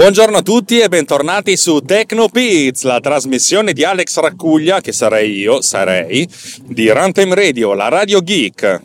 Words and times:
Buongiorno 0.00 0.38
a 0.38 0.42
tutti 0.42 0.78
e 0.78 0.88
bentornati 0.88 1.58
su 1.58 1.80
TechnoPiz, 1.80 2.84
la 2.84 3.00
trasmissione 3.00 3.74
di 3.74 3.84
Alex 3.84 4.18
Raccuglia, 4.18 4.80
che 4.80 4.92
sarei 4.92 5.32
io, 5.32 5.60
sarei, 5.60 6.26
di 6.64 6.88
Runtime 6.88 7.34
Radio, 7.34 7.74
la 7.74 7.88
radio 7.88 8.22
geek. 8.22 8.80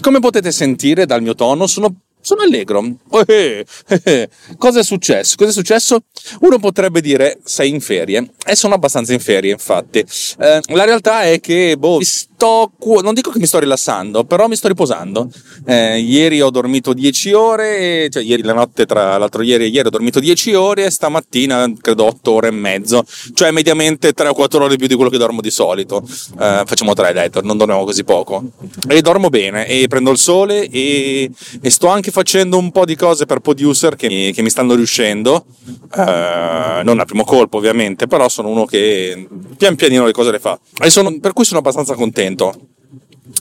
Come 0.00 0.20
potete 0.20 0.52
sentire 0.52 1.04
dal 1.04 1.20
mio 1.20 1.34
tono, 1.34 1.66
sono 1.66 1.92
sono 2.22 2.42
allegro. 2.42 2.82
Eh, 3.26 3.64
eh, 3.88 4.00
eh. 4.04 4.28
Cosa 4.56 4.80
è 4.80 4.84
successo? 4.84 5.34
Cosa 5.36 5.50
è 5.50 5.52
successo? 5.52 6.04
Uno 6.40 6.58
potrebbe 6.58 7.00
dire 7.00 7.38
sei 7.44 7.70
in 7.70 7.80
ferie 7.80 8.30
e 8.46 8.56
sono 8.56 8.74
abbastanza 8.74 9.12
in 9.12 9.20
ferie, 9.20 9.50
infatti. 9.50 9.98
Eh, 9.98 10.60
la 10.68 10.84
realtà 10.84 11.24
è 11.24 11.40
che, 11.40 11.76
boh, 11.76 12.00
sto, 12.02 12.72
non 13.02 13.12
dico 13.12 13.30
che 13.30 13.38
mi 13.38 13.46
sto 13.46 13.58
rilassando, 13.58 14.24
però 14.24 14.46
mi 14.46 14.56
sto 14.56 14.68
riposando. 14.68 15.28
Eh, 15.66 15.98
ieri 15.98 16.40
ho 16.40 16.50
dormito 16.50 16.92
10 16.92 17.32
ore, 17.32 18.08
cioè 18.08 18.22
ieri 18.22 18.42
la 18.42 18.54
notte 18.54 18.86
tra 18.86 19.18
l'altro 19.18 19.42
ieri 19.42 19.64
e 19.64 19.66
ieri 19.68 19.88
ho 19.88 19.90
dormito 19.90 20.20
10 20.20 20.54
ore 20.54 20.84
e 20.84 20.90
stamattina 20.90 21.72
credo 21.80 22.04
8 22.04 22.32
ore 22.32 22.48
e 22.48 22.52
mezzo, 22.52 23.04
cioè 23.34 23.50
mediamente 23.50 24.12
3 24.12 24.28
o 24.28 24.34
4 24.34 24.64
ore 24.64 24.76
più 24.76 24.86
di 24.86 24.94
quello 24.94 25.10
che 25.10 25.18
dormo 25.18 25.40
di 25.40 25.50
solito. 25.50 26.02
Eh, 26.38 26.62
facciamo 26.64 26.94
3 26.94 27.12
dai, 27.12 27.30
non 27.42 27.56
dormiamo 27.56 27.84
così 27.84 28.04
poco. 28.04 28.44
E 28.88 29.00
dormo 29.02 29.28
bene 29.28 29.66
e 29.66 29.88
prendo 29.88 30.10
il 30.10 30.18
sole 30.18 30.68
e, 30.68 31.30
e 31.60 31.70
sto 31.70 31.88
anche 31.88 32.10
facendo 32.12 32.58
un 32.58 32.70
po' 32.70 32.84
di 32.84 32.94
cose 32.94 33.26
per 33.26 33.40
producer 33.40 33.96
che 33.96 34.06
mi, 34.06 34.32
che 34.32 34.42
mi 34.42 34.50
stanno 34.50 34.74
riuscendo. 34.74 35.46
Eh, 35.96 36.82
non 36.84 37.00
a 37.00 37.04
primo 37.04 37.24
colpo 37.24 37.56
ovviamente, 37.56 38.06
però 38.06 38.28
sono 38.28 38.48
uno 38.48 38.66
che 38.66 39.26
pian 39.56 39.74
pianino 39.74 40.04
le 40.04 40.12
cose 40.12 40.30
le 40.30 40.38
fa. 40.38 40.58
Sono, 40.86 41.18
per 41.18 41.32
cui 41.32 41.44
sono 41.44 41.58
abbastanza 41.58 41.94
contento. 41.94 42.68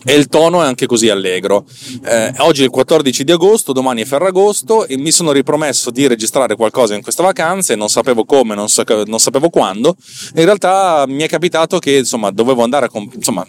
E 0.06 0.16
il 0.16 0.28
tono 0.28 0.64
è 0.64 0.66
anche 0.66 0.86
così 0.86 1.10
allegro. 1.10 1.66
Eh, 2.06 2.34
oggi 2.38 2.62
è 2.62 2.64
il 2.64 2.70
14 2.70 3.24
di 3.24 3.32
agosto, 3.32 3.74
domani 3.74 4.02
è 4.02 4.06
Ferragosto 4.06 4.86
e 4.88 4.98
mi 4.98 5.12
sono 5.12 5.32
ripromesso 5.32 5.92
di 5.92 6.08
registrare 6.08 6.56
qualcosa 6.56 6.96
in 6.96 7.02
questa 7.02 7.24
vacanza 7.24 7.74
e 7.74 7.76
non 7.76 7.90
sapevo 7.90 8.24
come, 8.24 8.56
non, 8.56 8.70
sa- 8.70 8.86
non 9.06 9.20
sapevo 9.20 9.50
quando. 9.50 9.96
In 10.36 10.46
realtà 10.46 11.06
mi 11.08 11.24
è 11.24 11.28
capitato 11.28 11.78
che 11.80 11.98
insomma 11.98 12.32
dovevo 12.32 12.64
andare 12.64 12.86
a. 12.86 12.90
Comp- 12.90 13.16
insomma, 13.16 13.46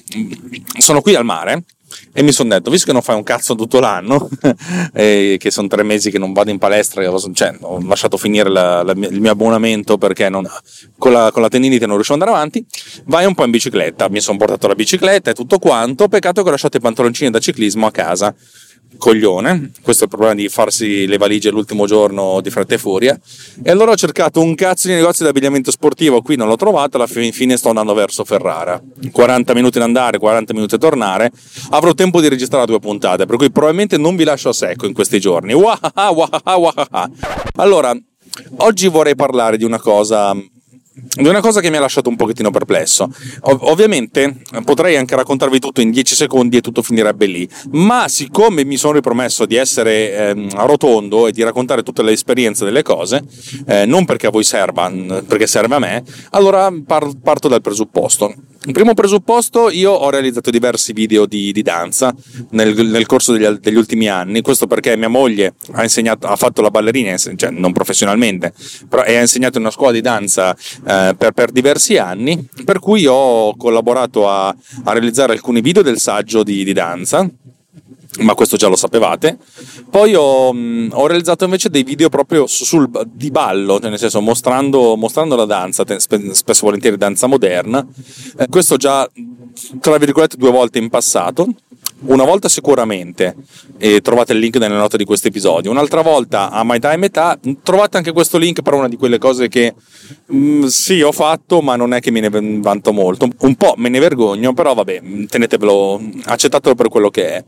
sono 0.79 1.01
qui 1.01 1.15
al 1.15 1.25
mare 1.25 1.65
e 2.13 2.23
mi 2.23 2.33
sono 2.33 2.51
detto, 2.51 2.71
visto 2.71 2.87
che 2.87 2.93
non 2.93 3.03
fai 3.03 3.17
un 3.17 3.23
cazzo 3.23 3.55
tutto 3.55 3.81
l'anno, 3.81 4.29
e 4.93 5.37
che 5.39 5.51
sono 5.51 5.69
tre 5.69 5.83
mesi 5.83 6.11
che 6.11 6.19
non 6.19 6.33
vado 6.33 6.51
in 6.51 6.59
palestra, 6.59 7.03
cioè, 7.33 7.57
ho 7.61 7.81
lasciato 7.87 8.17
finire 8.17 8.49
la, 8.49 8.83
la, 8.83 8.93
il 8.93 9.21
mio 9.21 9.31
abbonamento 9.31 9.99
perché 9.99 10.29
non, 10.29 10.49
con, 10.99 11.13
la, 11.13 11.31
con 11.33 11.43
la 11.43 11.49
tendinite 11.49 11.87
non 11.87 11.95
riuscivo 11.95 12.17
ad 12.17 12.23
andare 12.23 12.39
avanti, 12.39 12.65
vai 13.05 13.25
un 13.25 13.35
po' 13.35 13.45
in 13.45 13.51
bicicletta. 13.51 14.09
Mi 14.09 14.21
sono 14.21 14.39
portato 14.39 14.67
la 14.69 14.75
bicicletta 14.75 15.31
e 15.31 15.35
tutto 15.35 15.59
quanto, 15.59 16.09
peccato 16.09 16.43
che 16.43 16.49
ho 16.49 16.53
lasciato 16.53 16.77
i 16.77 16.81
pantaloncini 16.81 17.31
da 17.31 17.39
ciclismo 17.39 17.87
a 17.87 17.91
casa 17.91 18.35
coglione, 18.99 19.73
questo 19.83 20.03
è 20.03 20.07
il 20.07 20.11
problema 20.11 20.35
di 20.35 20.49
farsi 20.49 21.07
le 21.07 21.17
valigie 21.19 21.51
l'ultimo 21.51 21.87
giorno 21.87 22.41
di 22.41 22.51
fretta 22.51 22.75
e 22.75 22.79
furia. 22.79 23.19
E 23.63 23.71
allora 23.71 23.93
ho 23.93 23.97
cercato 23.97 24.41
un 24.41 24.55
cazzo 24.55 24.89
di 24.89 24.95
negozio 24.95 25.25
di 25.25 25.31
abbigliamento 25.31 25.71
sportivo, 25.71 26.23
qui 26.23 26.37
non 26.37 26.49
l'ho 26.49 26.57
trovato, 26.57 26.97
alla 26.97 27.07
fine 27.07 27.57
sto 27.57 27.69
andando 27.69 27.95
verso 27.95 28.25
Ferrara. 28.25 28.81
40 29.11 29.55
minuti 29.55 29.79
ad 29.79 29.85
andare, 29.85 30.19
40 30.19 30.53
minuti 30.55 30.75
a 30.75 30.79
tornare. 30.79 31.31
Avrò 31.71 31.93
tempo 31.95 32.21
di 32.21 32.29
registrare 32.29 32.67
due 32.67 32.79
puntate, 32.79 33.27
per 33.27 33.37
cui 33.37 33.51
probabilmente 33.51 33.97
non 33.97 34.17
vi 34.17 34.25
lascio 34.25 34.51
a 34.51 34.53
secco 34.53 34.87
in 34.87 34.93
questi 34.93 35.19
giorni. 35.21 35.55
Allora, 37.57 37.97
oggi 38.57 38.89
vorrei 38.89 39.15
parlare 39.15 39.57
di 39.57 39.65
una 39.65 39.79
cosa 39.79 40.35
di 40.95 41.27
una 41.27 41.41
cosa 41.41 41.61
che 41.61 41.71
mi 41.71 41.77
ha 41.77 41.81
lasciato 41.81 42.09
un 42.09 42.17
pochettino 42.17 42.51
perplesso. 42.51 43.09
Ov- 43.41 43.63
ovviamente 43.63 44.43
potrei 44.65 44.97
anche 44.97 45.17
raccontarvi 45.17 45.59
tutto 45.59 45.81
in 45.81 45.91
10 45.91 46.15
secondi 46.15 46.59
e 46.59 46.61
tutto 46.61 46.83
finirebbe 46.83 47.27
lì, 47.27 47.49
ma 47.71 48.09
siccome 48.09 48.65
mi 48.65 48.77
sono 48.77 48.95
ripromesso 48.95 49.47
di 49.47 49.57
essere 49.57 50.15
ehm, 50.15 50.67
rotondo 50.67 51.27
e 51.27 51.33
di 51.33 51.43
raccontare 51.43 51.83
tutte 51.83 52.03
le 52.03 52.13
esperienze 52.13 52.65
delle 52.65 52.83
cose, 52.83 53.23
eh, 53.67 53.87
non 53.87 54.05
perché 54.05 54.27
a 54.27 54.31
voi 54.31 54.45
serva, 54.45 54.91
perché 55.27 55.47
serve 55.47 55.75
a 55.75 55.79
me, 55.79 56.05
allora 56.31 56.71
par- 56.87 57.17
parto 57.23 57.49
dal 57.49 57.61
presupposto. 57.63 58.35
Il 58.65 58.73
primo 58.73 58.95
presupposto, 58.95 59.71
io 59.71 59.91
ho 59.91 60.09
realizzato 60.09 60.51
diversi 60.51 60.93
video 60.93 61.27
di, 61.27 61.51
di 61.51 61.63
danza 61.63 62.15
nel, 62.51 62.75
nel 62.87 63.07
corso 63.07 63.33
degli, 63.33 63.45
degli, 63.59 63.75
ultimi 63.75 64.09
anni, 64.09 64.41
questo 64.41 64.69
perché 64.69 64.97
mia 64.97 65.09
moglie 65.09 65.55
ha, 65.73 65.83
insegnato, 65.83 66.29
ha 66.29 66.37
fatto 66.37 66.63
la 66.63 66.71
ballerina, 66.71 67.17
cioè 67.17 67.51
non 67.51 67.73
professionalmente, 67.73 68.53
però 68.89 69.03
ha 69.03 69.21
insegnato 69.21 69.59
in 69.59 69.65
una 69.65 69.73
scuola 69.73 69.91
di 69.91 70.01
danza 70.01 70.55
eh, 70.55 71.15
per, 71.19 71.33
per, 71.33 71.51
diversi 71.51 71.99
anni, 71.99 72.47
per 72.65 72.79
cui 72.79 73.05
ho 73.05 73.57
collaborato 73.57 74.29
a, 74.29 74.49
a 74.49 74.93
realizzare 74.93 75.33
alcuni 75.33 75.61
video 75.61 75.83
del 75.83 75.99
saggio 75.99 76.45
di, 76.45 76.63
di 76.63 76.73
danza 76.73 77.29
ma 78.21 78.35
questo 78.35 78.57
già 78.57 78.69
lo 78.69 78.77
sapevate. 78.77 79.39
Poi 79.91 80.15
ho, 80.15 80.53
mm, 80.53 80.91
ho 80.93 81.07
realizzato 81.07 81.45
invece 81.45 81.71
dei 81.71 81.83
video 81.83 82.09
proprio 82.09 82.47
sul, 82.47 82.91
di 83.07 83.31
ballo, 83.31 83.79
cioè 83.81 83.91
nel 83.91 83.99
senso 83.99 84.21
mostrando, 84.21 84.97
mostrando 84.97 85.35
la 85.37 85.47
danza, 85.47 85.85
spesso 85.99 86.51
e 86.51 86.55
volentieri 86.61 86.97
danza 86.97 87.27
moderna. 87.27 87.87
Eh, 88.39 88.47
questo 88.49 88.77
già, 88.77 89.09
tra 89.81 89.97
virgolette, 89.97 90.37
due 90.37 90.51
volte 90.51 90.79
in 90.79 90.89
passato 90.89 91.47
una 92.07 92.25
volta 92.25 92.49
sicuramente, 92.49 93.37
e 93.79 94.01
trovate 94.01 94.33
il 94.33 94.39
link 94.39 94.57
nelle 94.57 94.77
note 94.77 94.97
di 94.97 95.05
questo 95.05 95.29
episodio, 95.29 95.71
un'altra 95.71 96.03
volta 96.03 96.51
a 96.51 96.65
metà 96.65 96.93
e 96.93 96.97
metà, 96.97 97.39
trovate 97.63 97.97
anche 97.97 98.13
questo 98.13 98.39
link 98.39 98.63
per 98.63 98.75
una 98.75 98.89
di 98.89 98.97
quelle 98.97 99.19
cose 99.19 99.49
che 99.49 99.75
mh, 100.27 100.37
mm, 100.37 100.65
sì 100.65 101.01
ho 101.03 101.13
fatto 101.13 101.61
ma 101.61 101.77
non 101.77 101.93
è 101.95 102.01
che 102.01 102.11
me 102.11 102.21
ne 102.21 102.31
vanto 102.61 102.93
molto, 102.93 103.29
un 103.39 103.55
po' 103.55 103.75
me 103.77 103.89
ne 103.89 103.99
vergogno, 103.99 104.53
però 104.53 104.75
vabbè, 104.75 105.27
tenetevelo, 105.29 106.01
accettatelo 106.25 106.75
per 106.75 106.89
quello 106.89 107.11
che 107.11 107.29
è. 107.29 107.45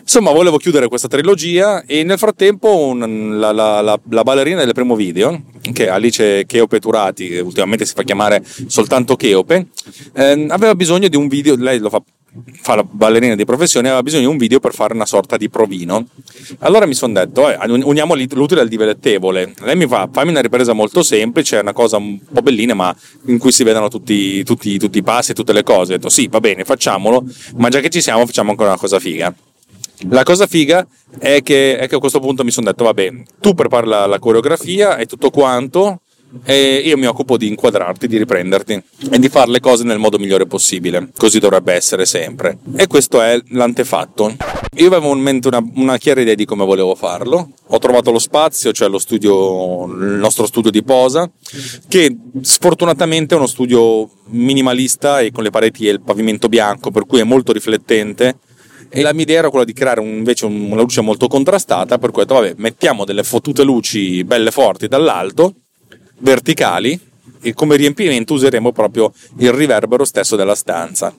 Insomma, 0.00 0.32
volevo 0.32 0.58
chiudere 0.58 0.88
questa 0.88 1.08
trilogia 1.08 1.84
e 1.86 2.02
nel 2.02 2.18
frattempo 2.18 2.76
un, 2.76 3.38
la, 3.38 3.52
la, 3.52 3.80
la, 3.80 3.98
la, 4.10 4.22
ballerina 4.22 4.62
del 4.62 4.74
primo 4.74 4.96
video, 4.96 5.44
che 5.72 5.86
è 5.86 5.88
Alice 5.88 6.44
Cheope 6.44 6.78
Turati, 6.78 7.36
ultimamente 7.38 7.86
si 7.86 7.94
fa 7.94 8.02
chiamare 8.02 8.44
soltanto 8.66 9.16
Cheope, 9.16 9.68
eh, 10.12 10.46
aveva 10.50 10.74
bisogno 10.74 11.08
di 11.08 11.16
un 11.16 11.26
video, 11.28 11.56
lei 11.56 11.78
lo 11.78 11.88
fa 11.88 12.02
fa 12.60 12.74
la 12.74 12.84
ballerina 12.84 13.34
di 13.34 13.44
professione 13.44 13.88
aveva 13.88 14.02
bisogno 14.02 14.22
di 14.22 14.28
un 14.28 14.36
video 14.36 14.60
per 14.60 14.74
fare 14.74 14.94
una 14.94 15.06
sorta 15.06 15.36
di 15.36 15.48
provino. 15.48 16.06
Allora 16.60 16.86
mi 16.86 16.94
sono 16.94 17.12
detto 17.12 17.48
eh, 17.48 17.56
uniamo 17.66 18.14
l'utile 18.14 18.60
al 18.60 18.68
dilettevole 18.68 19.54
lei 19.60 19.76
mi 19.76 19.86
fa 19.86 20.08
fammi 20.10 20.30
una 20.30 20.40
ripresa 20.40 20.72
molto 20.72 21.02
semplice 21.02 21.58
una 21.58 21.72
cosa 21.72 21.96
un 21.96 22.18
po' 22.18 22.42
bellina 22.42 22.74
ma 22.74 22.94
in 23.26 23.38
cui 23.38 23.52
si 23.52 23.64
vedono 23.64 23.88
tutti, 23.88 24.42
tutti, 24.42 24.78
tutti 24.78 24.98
i 24.98 25.02
passi 25.02 25.32
e 25.32 25.34
tutte 25.34 25.52
le 25.52 25.62
cose. 25.62 25.94
Ho 25.94 25.96
detto 25.96 26.08
sì 26.08 26.26
va 26.28 26.40
bene 26.40 26.64
facciamolo 26.64 27.24
ma 27.56 27.68
già 27.68 27.80
che 27.80 27.90
ci 27.90 28.00
siamo 28.00 28.26
facciamo 28.26 28.50
ancora 28.50 28.70
una 28.70 28.78
cosa 28.78 28.98
figa. 28.98 29.34
La 30.08 30.24
cosa 30.24 30.46
figa 30.46 30.86
è 31.18 31.40
che, 31.42 31.78
è 31.78 31.86
che 31.86 31.94
a 31.94 31.98
questo 31.98 32.18
punto 32.18 32.44
mi 32.44 32.50
sono 32.50 32.66
detto 32.66 32.84
vabbè 32.84 33.12
tu 33.40 33.54
prepari 33.54 33.86
la, 33.86 34.06
la 34.06 34.18
coreografia 34.18 34.96
e 34.96 35.06
tutto 35.06 35.30
quanto 35.30 36.00
e 36.42 36.82
io 36.84 36.96
mi 36.96 37.06
occupo 37.06 37.36
di 37.36 37.48
inquadrarti, 37.48 38.08
di 38.08 38.18
riprenderti 38.18 38.82
e 39.10 39.18
di 39.18 39.28
fare 39.28 39.50
le 39.50 39.60
cose 39.60 39.84
nel 39.84 39.98
modo 39.98 40.18
migliore 40.18 40.46
possibile. 40.46 41.10
Così 41.16 41.38
dovrebbe 41.38 41.74
essere 41.74 42.06
sempre. 42.06 42.58
E 42.76 42.86
questo 42.86 43.20
è 43.20 43.40
l'antefatto. 43.50 44.34
Io 44.76 44.88
avevo 44.88 45.12
in 45.12 45.20
mente 45.20 45.48
una, 45.48 45.64
una 45.76 45.98
chiara 45.98 46.20
idea 46.20 46.34
di 46.34 46.44
come 46.44 46.64
volevo 46.64 46.94
farlo. 46.94 47.50
Ho 47.68 47.78
trovato 47.78 48.10
lo 48.10 48.18
spazio, 48.18 48.72
cioè 48.72 48.88
lo 48.88 48.98
studio, 48.98 49.84
il 49.84 50.18
nostro 50.18 50.46
studio 50.46 50.70
di 50.70 50.82
posa, 50.82 51.30
che 51.88 52.16
sfortunatamente 52.40 53.34
è 53.34 53.38
uno 53.38 53.46
studio 53.46 54.08
minimalista 54.26 55.20
e 55.20 55.30
con 55.30 55.44
le 55.44 55.50
pareti 55.50 55.86
e 55.86 55.92
il 55.92 56.00
pavimento 56.00 56.48
bianco, 56.48 56.90
per 56.90 57.06
cui 57.06 57.20
è 57.20 57.24
molto 57.24 57.52
riflettente 57.52 58.38
e 58.88 59.02
la 59.02 59.12
mia 59.12 59.22
idea 59.22 59.38
era 59.38 59.50
quella 59.50 59.64
di 59.64 59.72
creare 59.72 59.98
un, 59.98 60.06
invece 60.06 60.46
una 60.46 60.80
luce 60.80 61.00
molto 61.00 61.26
contrastata 61.26 61.98
per 61.98 62.12
cui 62.12 62.22
ho 62.22 62.24
detto 62.24 62.40
vabbè 62.40 62.54
mettiamo 62.58 63.04
delle 63.04 63.24
fottute 63.24 63.64
luci 63.64 64.22
belle 64.22 64.52
forti 64.52 64.86
dall'alto 64.86 65.54
verticali 66.18 66.98
e 67.40 67.52
come 67.52 67.76
riempimento 67.76 68.34
useremo 68.34 68.72
proprio 68.72 69.12
il 69.38 69.52
riverbero 69.52 70.04
stesso 70.04 70.34
della 70.34 70.54
stanza. 70.54 71.14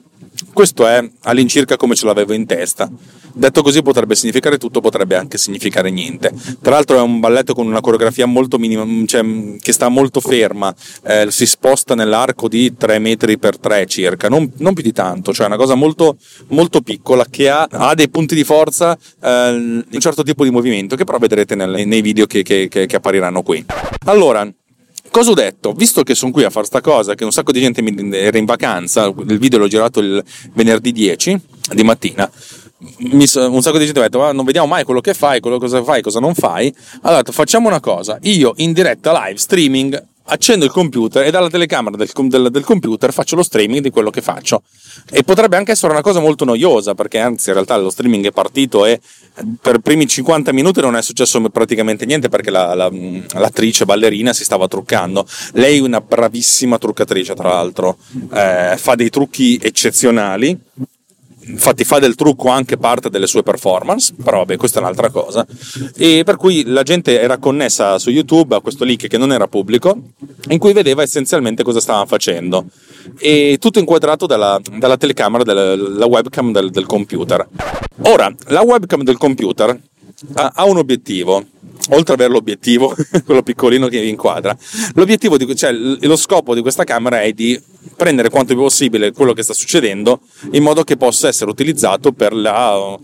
Questo 0.52 0.86
è 0.86 1.08
all'incirca 1.22 1.76
come 1.76 1.94
ce 1.94 2.06
l'avevo 2.06 2.32
in 2.32 2.46
testa. 2.46 2.90
Detto 3.32 3.62
così 3.62 3.82
potrebbe 3.82 4.14
significare 4.14 4.56
tutto, 4.56 4.80
potrebbe 4.80 5.14
anche 5.14 5.36
significare 5.36 5.90
niente. 5.90 6.32
Tra 6.62 6.72
l'altro 6.72 6.96
è 6.96 7.02
un 7.02 7.20
balletto 7.20 7.52
con 7.52 7.66
una 7.66 7.80
coreografia 7.80 8.24
molto 8.24 8.58
minima, 8.58 8.86
cioè, 9.04 9.22
che 9.60 9.72
sta 9.72 9.88
molto 9.88 10.20
ferma, 10.20 10.74
eh, 11.04 11.26
si 11.30 11.44
sposta 11.44 11.94
nell'arco 11.94 12.48
di 12.48 12.74
3 12.74 12.98
metri 12.98 13.38
per 13.38 13.58
3 13.58 13.84
circa, 13.86 14.28
non, 14.30 14.50
non, 14.56 14.72
più 14.72 14.82
di 14.82 14.92
tanto, 14.92 15.34
cioè 15.34 15.46
una 15.46 15.58
cosa 15.58 15.74
molto, 15.74 16.16
molto 16.48 16.80
piccola 16.80 17.26
che 17.28 17.50
ha, 17.50 17.68
ha, 17.70 17.94
dei 17.94 18.08
punti 18.08 18.34
di 18.34 18.44
forza 18.44 18.96
eh, 19.22 19.50
un 19.50 20.00
certo 20.00 20.22
tipo 20.22 20.42
di 20.42 20.50
movimento 20.50 20.96
che 20.96 21.04
però 21.04 21.18
vedrete 21.18 21.54
nel, 21.54 21.86
nei 21.86 22.00
video 22.00 22.24
che, 22.24 22.42
che, 22.42 22.68
che, 22.68 22.86
che 22.86 22.96
appariranno 22.96 23.42
qui. 23.42 23.62
Allora, 24.06 24.50
Cosa 25.16 25.30
ho 25.30 25.34
detto? 25.34 25.72
Visto 25.72 26.02
che 26.02 26.14
sono 26.14 26.30
qui 26.30 26.44
a 26.44 26.50
fare 26.50 26.66
sta 26.66 26.82
cosa, 26.82 27.14
che 27.14 27.24
un 27.24 27.32
sacco 27.32 27.50
di 27.50 27.58
gente 27.58 27.82
era 28.18 28.36
in 28.36 28.44
vacanza, 28.44 29.06
il 29.06 29.38
video 29.38 29.58
l'ho 29.58 29.66
girato 29.66 30.00
il 30.00 30.22
venerdì 30.52 30.92
10 30.92 31.40
di 31.72 31.82
mattina, 31.84 32.30
un 32.98 33.26
sacco 33.26 33.78
di 33.78 33.86
gente 33.86 33.98
mi 33.98 34.04
ha 34.04 34.08
detto 34.10 34.18
ma 34.18 34.32
non 34.32 34.44
vediamo 34.44 34.66
mai 34.66 34.84
quello 34.84 35.00
che 35.00 35.14
fai, 35.14 35.40
quello 35.40 35.58
cosa 35.58 35.82
fai, 35.82 36.02
cosa 36.02 36.20
non 36.20 36.34
fai. 36.34 36.70
Allora 37.00 37.22
facciamo 37.32 37.66
una 37.66 37.80
cosa, 37.80 38.18
io 38.24 38.52
in 38.56 38.74
diretta 38.74 39.24
live 39.24 39.38
streaming 39.38 40.06
accendo 40.26 40.64
il 40.64 40.70
computer 40.70 41.24
e 41.24 41.30
dalla 41.30 41.50
telecamera 41.50 41.96
del, 41.96 42.10
del, 42.28 42.48
del, 42.50 42.64
computer 42.64 43.12
faccio 43.12 43.36
lo 43.36 43.42
streaming 43.42 43.82
di 43.82 43.90
quello 43.90 44.10
che 44.10 44.20
faccio. 44.20 44.62
E 45.10 45.22
potrebbe 45.22 45.56
anche 45.56 45.72
essere 45.72 45.92
una 45.92 46.02
cosa 46.02 46.20
molto 46.20 46.44
noiosa, 46.44 46.94
perché 46.94 47.18
anzi 47.18 47.48
in 47.48 47.54
realtà 47.54 47.76
lo 47.76 47.90
streaming 47.90 48.26
è 48.26 48.32
partito 48.32 48.84
e 48.86 49.00
per 49.60 49.76
i 49.76 49.80
primi 49.80 50.06
50 50.06 50.52
minuti 50.52 50.80
non 50.80 50.96
è 50.96 51.02
successo 51.02 51.40
praticamente 51.50 52.06
niente 52.06 52.28
perché 52.28 52.50
la, 52.50 52.74
la, 52.74 52.90
l'attrice 52.90 53.84
ballerina 53.84 54.32
si 54.32 54.44
stava 54.44 54.68
truccando. 54.68 55.26
Lei 55.52 55.78
è 55.78 55.82
una 55.82 56.00
bravissima 56.00 56.78
truccatrice, 56.78 57.34
tra 57.34 57.50
l'altro, 57.50 57.98
eh, 58.32 58.74
fa 58.76 58.94
dei 58.94 59.10
trucchi 59.10 59.58
eccezionali 59.62 60.58
infatti 61.46 61.84
fa 61.84 61.98
del 61.98 62.14
trucco 62.14 62.48
anche 62.48 62.76
parte 62.76 63.10
delle 63.10 63.26
sue 63.26 63.42
performance, 63.42 64.14
però 64.22 64.38
vabbè, 64.38 64.56
questa 64.56 64.78
è 64.78 64.82
un'altra 64.82 65.10
cosa. 65.10 65.46
E 65.96 66.22
per 66.24 66.36
cui 66.36 66.64
la 66.64 66.82
gente 66.82 67.20
era 67.20 67.38
connessa 67.38 67.98
su 67.98 68.10
YouTube 68.10 68.54
a 68.56 68.60
questo 68.60 68.84
link 68.84 69.06
che 69.06 69.18
non 69.18 69.32
era 69.32 69.46
pubblico, 69.46 69.96
in 70.48 70.58
cui 70.58 70.72
vedeva 70.72 71.02
essenzialmente 71.02 71.62
cosa 71.62 71.80
stavano 71.80 72.06
facendo. 72.06 72.66
E 73.18 73.56
tutto 73.60 73.78
inquadrato 73.78 74.26
dalla, 74.26 74.60
dalla 74.76 74.96
telecamera, 74.96 75.44
dalla 75.44 76.06
webcam 76.06 76.52
del, 76.52 76.70
del, 76.70 76.86
computer. 76.86 77.46
Ora, 78.02 78.32
la 78.48 78.62
webcam 78.62 79.02
del 79.02 79.16
computer 79.16 79.78
ha, 80.34 80.52
ha 80.54 80.64
un 80.64 80.78
obiettivo, 80.78 81.44
oltre 81.90 82.14
ad 82.14 82.20
avere 82.20 82.32
l'obiettivo, 82.32 82.94
quello 83.24 83.42
piccolino 83.42 83.88
che 83.88 84.00
vi 84.00 84.08
inquadra, 84.08 84.56
l'obiettivo 84.94 85.36
di, 85.36 85.56
cioè 85.56 85.72
lo 85.72 86.16
scopo 86.16 86.54
di 86.54 86.60
questa 86.60 86.84
camera 86.84 87.22
è 87.22 87.32
di 87.32 87.60
prendere 87.96 88.30
quanto 88.30 88.54
più 88.54 88.62
possibile 88.62 89.12
quello 89.12 89.32
che 89.32 89.42
sta 89.42 89.52
succedendo 89.52 90.20
in 90.52 90.62
modo 90.62 90.82
che 90.84 90.96
possa 90.96 91.28
essere 91.28 91.50
utilizzato 91.50 92.12
per 92.12 92.34
la, 92.34 92.98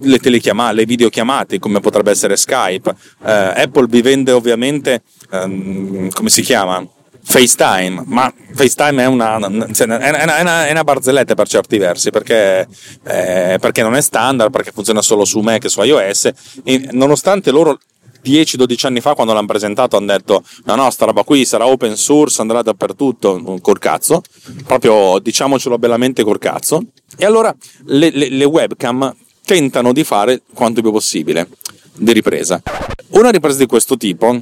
le 0.00 0.18
telechiamate, 0.18 0.74
le 0.74 0.84
videochiamate, 0.84 1.58
come 1.58 1.80
potrebbe 1.80 2.10
essere 2.10 2.36
Skype. 2.36 2.94
Eh, 3.24 3.32
Apple 3.32 3.86
vi 3.88 4.02
vende 4.02 4.32
ovviamente, 4.32 5.02
ehm, 5.30 6.10
come 6.10 6.28
si 6.28 6.42
chiama? 6.42 6.86
FaceTime, 7.22 8.04
ma 8.06 8.32
FaceTime 8.54 9.02
è 9.02 9.06
una, 9.06 9.38
cioè, 9.72 9.86
è 9.86 10.40
una, 10.40 10.66
è 10.66 10.70
una 10.70 10.84
barzelletta 10.84 11.34
per 11.34 11.48
certi 11.48 11.76
versi 11.76 12.10
perché, 12.10 12.66
eh, 13.04 13.58
perché, 13.60 13.82
non 13.82 13.94
è 13.94 14.00
standard, 14.00 14.50
perché 14.50 14.72
funziona 14.72 15.02
solo 15.02 15.24
su 15.24 15.40
Mac 15.40 15.64
e 15.64 15.68
su 15.68 15.82
iOS, 15.82 16.30
e 16.64 16.88
nonostante 16.92 17.50
loro 17.50 17.78
10-12 18.24 18.86
anni 18.86 19.00
fa 19.00 19.14
quando 19.14 19.32
l'hanno 19.32 19.46
presentato 19.46 19.96
hanno 19.96 20.06
detto 20.06 20.42
no 20.64 20.74
no 20.74 20.90
sta 20.90 21.06
roba 21.06 21.24
qui 21.24 21.44
sarà 21.44 21.66
open 21.66 21.96
source 21.96 22.40
andrà 22.40 22.62
dappertutto 22.62 23.58
col 23.60 23.78
cazzo. 23.78 24.22
Proprio 24.66 25.18
diciamocelo 25.18 25.78
bellamente 25.78 26.22
col 26.22 26.38
cazzo. 26.38 26.82
E 27.16 27.24
allora 27.24 27.54
le, 27.86 28.10
le, 28.10 28.28
le 28.28 28.44
webcam 28.44 29.14
tentano 29.44 29.92
di 29.92 30.04
fare 30.04 30.42
quanto 30.54 30.80
più 30.80 30.92
possibile 30.92 31.48
di 31.94 32.12
ripresa. 32.12 32.62
Una 33.10 33.30
ripresa 33.30 33.58
di 33.58 33.66
questo 33.66 33.96
tipo 33.96 34.40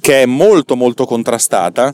che 0.00 0.22
è 0.22 0.26
molto 0.26 0.74
molto 0.74 1.04
contrastata 1.04 1.92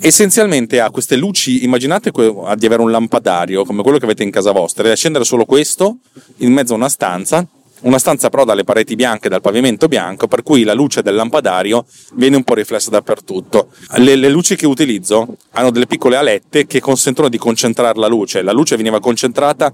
essenzialmente 0.00 0.80
ha 0.80 0.90
queste 0.90 1.16
luci 1.16 1.64
immaginate 1.64 2.10
di 2.10 2.66
avere 2.66 2.82
un 2.82 2.90
lampadario 2.90 3.64
come 3.64 3.82
quello 3.82 3.98
che 3.98 4.04
avete 4.04 4.22
in 4.22 4.30
casa 4.30 4.52
vostra 4.52 4.86
e 4.86 4.90
accendere 4.90 5.24
solo 5.24 5.44
questo 5.44 5.98
in 6.38 6.52
mezzo 6.52 6.74
a 6.74 6.76
una 6.76 6.88
stanza 6.88 7.46
una 7.80 7.98
stanza 7.98 8.28
però 8.28 8.44
dalle 8.44 8.64
pareti 8.64 8.94
bianche, 8.94 9.28
dal 9.28 9.40
pavimento 9.40 9.88
bianco, 9.88 10.26
per 10.26 10.42
cui 10.42 10.62
la 10.62 10.74
luce 10.74 11.02
del 11.02 11.14
lampadario 11.14 11.84
viene 12.14 12.36
un 12.36 12.44
po' 12.44 12.54
riflessa 12.54 12.90
dappertutto. 12.90 13.68
Le, 13.96 14.16
le, 14.16 14.28
luci 14.28 14.56
che 14.56 14.66
utilizzo 14.66 15.36
hanno 15.52 15.70
delle 15.70 15.86
piccole 15.86 16.16
alette 16.16 16.66
che 16.66 16.80
consentono 16.80 17.28
di 17.28 17.38
concentrare 17.38 17.98
la 17.98 18.08
luce. 18.08 18.42
La 18.42 18.52
luce 18.52 18.76
veniva 18.76 19.00
concentrata 19.00 19.72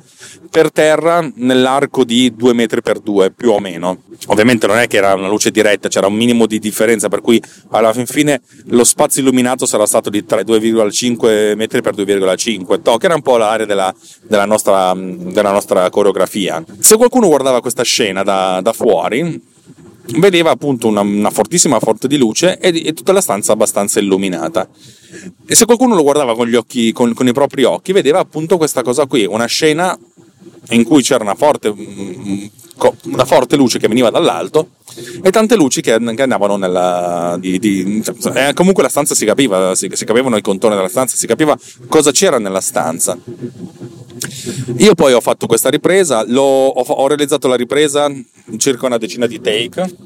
per 0.50 0.70
terra 0.70 1.26
nell'arco 1.36 2.04
di 2.04 2.34
2 2.34 2.52
metri 2.52 2.82
per 2.82 3.00
2, 3.00 3.30
più 3.30 3.50
o 3.50 3.58
meno. 3.58 4.02
Ovviamente 4.26 4.66
non 4.66 4.78
è 4.78 4.86
che 4.86 4.96
era 4.96 5.14
una 5.14 5.28
luce 5.28 5.50
diretta, 5.50 5.88
c'era 5.88 6.06
un 6.06 6.14
minimo 6.14 6.46
di 6.46 6.58
differenza, 6.58 7.08
per 7.08 7.20
cui 7.20 7.42
alla 7.70 7.92
fin 7.92 8.06
fine 8.06 8.40
lo 8.66 8.84
spazio 8.84 9.22
illuminato 9.22 9.66
sarà 9.66 9.86
stato 9.86 10.10
di 10.10 10.22
2,5 10.22 11.56
metri 11.56 11.82
per 11.82 11.94
2,5, 11.94 12.82
to, 12.82 12.96
che 12.96 13.06
era 13.06 13.14
un 13.14 13.22
po' 13.22 13.36
l'area 13.36 13.66
della, 13.66 13.94
della, 14.22 14.44
nostra, 14.44 14.94
della 14.94 15.50
nostra 15.50 15.88
coreografia. 15.90 16.62
Se 16.78 16.96
qualcuno 16.96 17.28
guardava 17.28 17.60
questa 17.60 17.82
scena, 17.82 17.93
scena 17.94 18.24
da, 18.24 18.60
da 18.60 18.72
fuori, 18.72 19.40
vedeva 20.16 20.50
appunto 20.50 20.88
una, 20.88 21.02
una, 21.02 21.30
fortissima 21.30 21.78
fonte 21.78 22.08
di 22.08 22.16
luce 22.16 22.58
e, 22.58 22.82
e, 22.86 22.92
tutta 22.92 23.12
la 23.12 23.20
stanza 23.20 23.52
abbastanza 23.52 24.00
illuminata. 24.00 24.68
E 25.46 25.54
se 25.54 25.64
qualcuno 25.64 25.94
lo 25.94 26.02
guardava 26.02 26.34
con, 26.34 26.52
occhi, 26.52 26.90
con, 26.90 27.14
con 27.14 27.28
i 27.28 27.32
propri 27.32 27.62
occhi, 27.62 27.92
vedeva 27.92 28.18
appunto 28.18 28.56
questa 28.56 28.82
cosa 28.82 29.06
qui, 29.06 29.24
una 29.26 29.46
scena 29.46 29.96
in 30.70 30.82
cui 30.82 31.02
c'era 31.02 31.22
una 31.22 31.36
forte, 31.36 31.72
una 33.04 33.24
forte 33.24 33.56
luce 33.56 33.78
che 33.78 33.88
veniva 33.88 34.10
dall'alto 34.10 34.70
e 35.22 35.30
tante 35.30 35.56
luci 35.56 35.80
che, 35.80 35.92
andavano 35.92 36.56
nella. 36.56 37.36
Di, 37.38 37.58
di, 37.58 38.02
cioè, 38.02 38.48
eh, 38.48 38.52
comunque 38.52 38.82
la 38.82 38.88
stanza 38.88 39.14
si 39.14 39.24
capiva, 39.24 39.74
si, 39.74 39.88
si 39.92 40.04
capivano 40.04 40.36
i 40.36 40.42
contorni 40.42 40.76
della 40.76 40.88
stanza, 40.88 41.16
si 41.16 41.26
capiva 41.26 41.58
cosa 41.88 42.10
c'era 42.10 42.38
nella 42.38 42.60
stanza. 42.60 43.16
Io 44.78 44.94
poi 44.94 45.12
ho 45.12 45.20
fatto 45.20 45.46
questa 45.46 45.68
ripresa, 45.68 46.24
ho, 46.24 46.68
ho, 46.68 47.06
realizzato 47.06 47.48
la 47.48 47.56
ripresa 47.56 48.06
in 48.06 48.58
circa 48.58 48.86
una 48.86 48.98
decina 48.98 49.26
di 49.26 49.40
take 49.40 49.96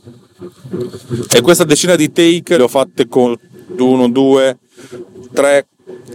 e 1.30 1.40
questa 1.40 1.64
decina 1.64 1.94
di 1.94 2.10
take 2.12 2.56
le 2.56 2.62
ho 2.62 2.68
fatte 2.68 3.06
con 3.06 3.36
uno, 3.78 4.08
due, 4.08 4.58
tre, 5.32 5.66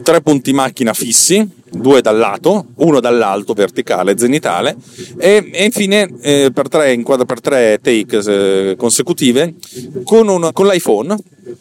tre 0.01 0.21
punti 0.21 0.53
macchina 0.53 0.93
fissi, 0.93 1.47
due 1.73 2.01
dal 2.01 2.17
lato, 2.17 2.67
uno 2.75 2.99
dall'alto 2.99 3.53
verticale 3.53 4.17
zenitale 4.17 4.75
e, 5.17 5.49
e 5.51 5.63
infine 5.65 6.09
eh, 6.21 6.51
per, 6.53 6.67
tre, 6.69 7.01
per, 7.25 7.41
tre, 7.41 7.79
take 7.81 8.17
eh, 8.17 8.75
consecutive 8.75 9.55
con, 10.03 10.27
un, 10.27 10.49
con 10.53 10.67
l'iPhone 10.67 11.15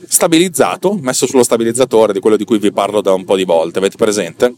stabilizzato, 0.06 0.98
messo 1.00 1.26
sullo 1.26 1.42
stabilizzatore 1.42 2.12
di 2.12 2.20
quello 2.20 2.36
di 2.36 2.44
cui 2.44 2.58
vi 2.58 2.72
parlo 2.72 3.00
da 3.00 3.12
un 3.12 3.24
po' 3.24 3.36
di 3.36 3.44
volte, 3.44 3.78
avete 3.78 3.96
presente? 3.96 4.54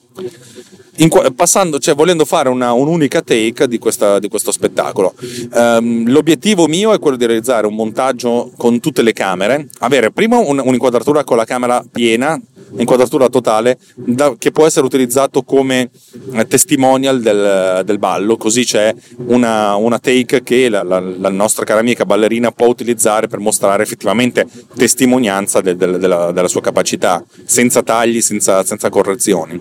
in, 0.97 1.11
passando, 1.35 1.79
cioè 1.79 1.95
volendo 1.95 2.25
fare 2.25 2.49
una, 2.49 2.73
un'unica 2.73 3.23
take 3.23 3.67
di, 3.67 3.79
questa, 3.79 4.19
di 4.19 4.29
questo 4.29 4.53
spettacolo. 4.53 5.15
Um, 5.53 6.09
l'obiettivo 6.09 6.67
mio 6.67 6.93
è 6.93 6.99
quello 6.99 7.17
di 7.17 7.27
realizzare 7.27 7.67
un 7.67 7.75
montaggio 7.75 8.53
con 8.57 8.81
tutte 8.81 9.03
le 9.03 9.13
camere, 9.13 9.69
avere 9.81 10.13
prima 10.13 10.39
un, 10.39 10.61
un'inquadratura 10.63 11.25
con 11.25 11.37
la 11.37 11.45
camera 11.45 11.85
piena 11.91 12.41
inquadratura 12.77 13.29
totale 13.29 13.79
da, 13.95 14.35
che 14.39 14.51
può 14.51 14.67
essere 14.67 14.87
utilizzato 14.87 15.43
come 15.43 15.91
eh, 16.33 16.47
testimonial 16.47 17.21
del, 17.21 17.83
del 17.85 17.99
ballo, 17.99 18.37
così 18.37 18.65
c'è 18.65 18.95
una, 19.27 19.75
una 19.77 19.99
take 19.99 20.43
che 20.43 20.69
la, 20.69 20.83
la, 20.83 21.01
la, 21.01 21.29
nostra 21.31 21.65
cara 21.65 21.81
amica 21.81 22.05
ballerina 22.05 22.53
può 22.53 22.67
utilizzare 22.67 23.29
per 23.29 23.39
mostrare 23.39 23.83
effettivamente 23.83 24.47
testimonianza 24.77 25.61
de, 25.61 25.77
de, 25.77 25.99
della, 25.99 26.33
della, 26.33 26.49
sua 26.49 26.61
capacità, 26.61 27.25
senza 27.45 27.83
tagli, 27.83 28.21
senza, 28.21 28.65
senza 28.65 28.89
correzioni. 28.89 29.61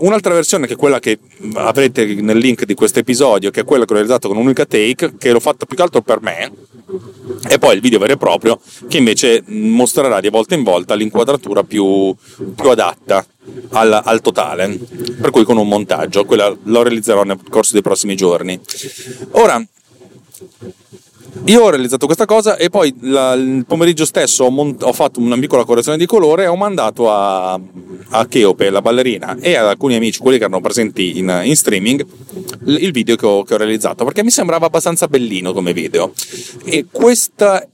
Un'altra 0.00 0.34
versione 0.34 0.66
che 0.66 0.74
è 0.74 0.76
quella 0.76 0.98
che 0.98 1.18
avrete 1.54 2.04
nel 2.14 2.38
link 2.38 2.64
di 2.64 2.74
questo 2.74 2.98
episodio, 2.98 3.50
che 3.50 3.60
è 3.60 3.64
quella 3.64 3.84
che 3.84 3.92
ho 3.92 3.96
realizzato 3.96 4.28
con 4.28 4.36
un'unica 4.36 4.64
take, 4.64 5.14
che 5.18 5.32
l'ho 5.32 5.40
fatta 5.40 5.66
più 5.66 5.76
che 5.76 5.82
altro 5.82 6.02
per 6.02 6.20
me, 6.20 6.50
e 7.48 7.58
poi 7.58 7.74
il 7.74 7.80
video 7.80 7.98
vero 7.98 8.12
e 8.12 8.16
proprio 8.16 8.60
che 8.88 8.98
invece 8.98 9.42
mostrerà 9.46 10.20
di 10.20 10.28
volta 10.28 10.54
in 10.54 10.62
volta 10.62 10.94
l'inquadratura 10.94 11.64
più, 11.64 12.14
più 12.54 12.68
adatta 12.68 13.24
al, 13.70 14.00
al, 14.04 14.20
totale, 14.20 14.78
per 15.20 15.30
cui 15.30 15.44
con 15.44 15.56
un 15.56 15.68
montaggio, 15.68 16.24
quella 16.24 16.54
lo 16.64 16.82
realizzerò 16.82 17.22
nel 17.22 17.38
corso 17.48 17.72
dei 17.72 17.82
prossimi 17.82 18.16
giorni. 18.16 18.58
Ora, 19.32 19.64
io 21.44 21.62
ho 21.62 21.70
realizzato 21.70 22.06
questa 22.06 22.24
cosa 22.24 22.56
e 22.56 22.70
poi 22.70 22.94
la, 23.00 23.34
il 23.34 23.64
pomeriggio 23.66 24.04
stesso 24.04 24.44
ho, 24.44 24.50
mont- 24.50 24.82
ho, 24.82 24.92
fatto 24.92 25.20
una 25.20 25.38
piccola 25.38 25.64
correzione 25.64 25.98
di 25.98 26.06
colore 26.06 26.44
e 26.44 26.46
ho 26.46 26.56
mandato 26.56 27.10
a, 27.12 27.52
a 27.52 28.26
Cheope, 28.26 28.70
la 28.70 28.82
ballerina, 28.82 29.36
e 29.40 29.54
ad 29.54 29.66
alcuni 29.66 29.94
amici, 29.94 30.18
quelli 30.18 30.38
che 30.38 30.44
erano 30.44 30.60
presenti 30.60 31.18
in, 31.18 31.42
in 31.44 31.54
streaming, 31.54 32.04
il 32.64 32.90
video 32.90 33.16
che 33.16 33.26
ho, 33.26 33.42
che 33.44 33.54
ho 33.54 33.58
realizzato 33.58 34.04
perché 34.04 34.24
mi 34.24 34.30
sembrava 34.30 34.66
abbastanza 34.66 35.06
bellino 35.06 35.52
come 35.52 35.72
video. 35.72 36.12
E 36.64 36.86
questa 36.90 37.66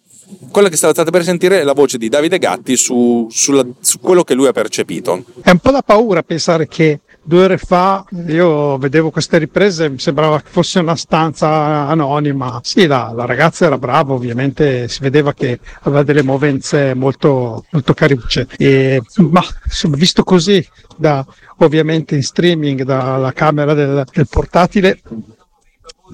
quella 0.51 0.69
che 0.69 0.77
state 0.77 1.11
per 1.11 1.25
sentire 1.25 1.61
è 1.61 1.65
la 1.65 1.73
voce 1.73 1.99
di 1.99 2.09
Davide 2.09 2.39
Gatti 2.39 2.77
su, 2.77 3.27
sulla, 3.31 3.65
su, 3.81 4.01
quello 4.01 4.23
che 4.23 4.35
lui 4.35 4.47
ha 4.47 4.53
percepito. 4.53 5.25
È 5.43 5.51
un 5.51 5.59
po' 5.59 5.71
da 5.71 5.83
paura 5.83 6.23
pensare 6.23 6.69
che 6.69 7.01
due 7.23 7.45
ore 7.45 7.59
fa 7.59 8.05
io 8.27 8.77
vedevo 8.79 9.11
queste 9.11 9.39
riprese, 9.39 9.89
mi 9.89 9.99
sembrava 9.99 10.41
che 10.41 10.49
fosse 10.51 10.81
una 10.81 10.97
stanza 10.97 11.49
anonima. 11.89 12.61
Sì, 12.63 12.87
la, 12.87 13.13
la 13.15 13.25
ragazza 13.25 13.67
era 13.67 13.79
brava, 13.79 14.13
ovviamente 14.13 14.89
si 14.89 15.01
vedeva 15.01 15.33
che 15.33 15.59
aveva 15.83 16.03
delle 16.03 16.23
movenze 16.23 16.95
molto, 16.95 17.65
molto 17.71 17.95
carucce. 17.95 18.47
E, 18.57 19.03
ma 19.17 19.43
insomma, 19.65 19.97
visto 19.97 20.23
così, 20.25 20.67
da, 20.97 21.25
ovviamente 21.59 22.15
in 22.15 22.23
streaming 22.23 22.83
dalla 22.83 23.33
camera 23.33 23.75
del, 23.75 24.05
del 24.13 24.29
portatile, 24.29 25.01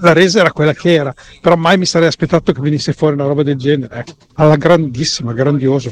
la 0.01 0.13
resa 0.13 0.39
era 0.39 0.51
quella 0.51 0.73
che 0.73 0.93
era, 0.93 1.13
però 1.41 1.55
mai 1.55 1.77
mi 1.77 1.85
sarei 1.85 2.07
aspettato 2.07 2.51
che 2.51 2.61
venisse 2.61 2.93
fuori 2.93 3.15
una 3.15 3.25
roba 3.25 3.43
del 3.43 3.57
genere. 3.57 3.99
Ecco. 3.99 4.13
Alla 4.35 4.55
grandissima, 4.55 5.33
grandioso. 5.33 5.91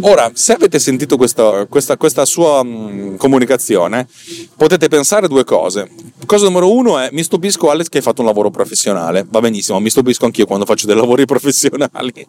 Ora, 0.00 0.30
se 0.34 0.52
avete 0.54 0.78
sentito 0.78 1.16
questa, 1.16 1.66
questa, 1.66 1.96
questa 1.96 2.24
sua 2.24 2.62
mh, 2.62 2.68
mm, 2.68 3.16
comunicazione, 3.16 4.08
potete 4.56 4.88
pensare 4.88 5.28
due 5.28 5.44
cose. 5.44 5.88
Cosa 6.26 6.46
numero 6.46 6.72
uno 6.72 6.98
è 6.98 7.10
mi 7.12 7.22
stupisco 7.22 7.70
Alex 7.70 7.88
che 7.88 7.98
hai 7.98 8.02
fatto 8.02 8.20
un 8.20 8.26
lavoro 8.26 8.50
professionale. 8.50 9.24
Va 9.28 9.40
benissimo, 9.40 9.78
mi 9.78 9.90
stupisco 9.90 10.24
anch'io 10.24 10.46
quando 10.46 10.64
faccio 10.64 10.86
dei 10.86 10.96
lavori 10.96 11.24
professionali. 11.26 12.26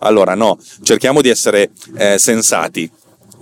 allora 0.00 0.34
no, 0.34 0.58
cerchiamo 0.82 1.22
di 1.22 1.30
essere 1.30 1.70
eh, 1.96 2.18
sensati. 2.18 2.90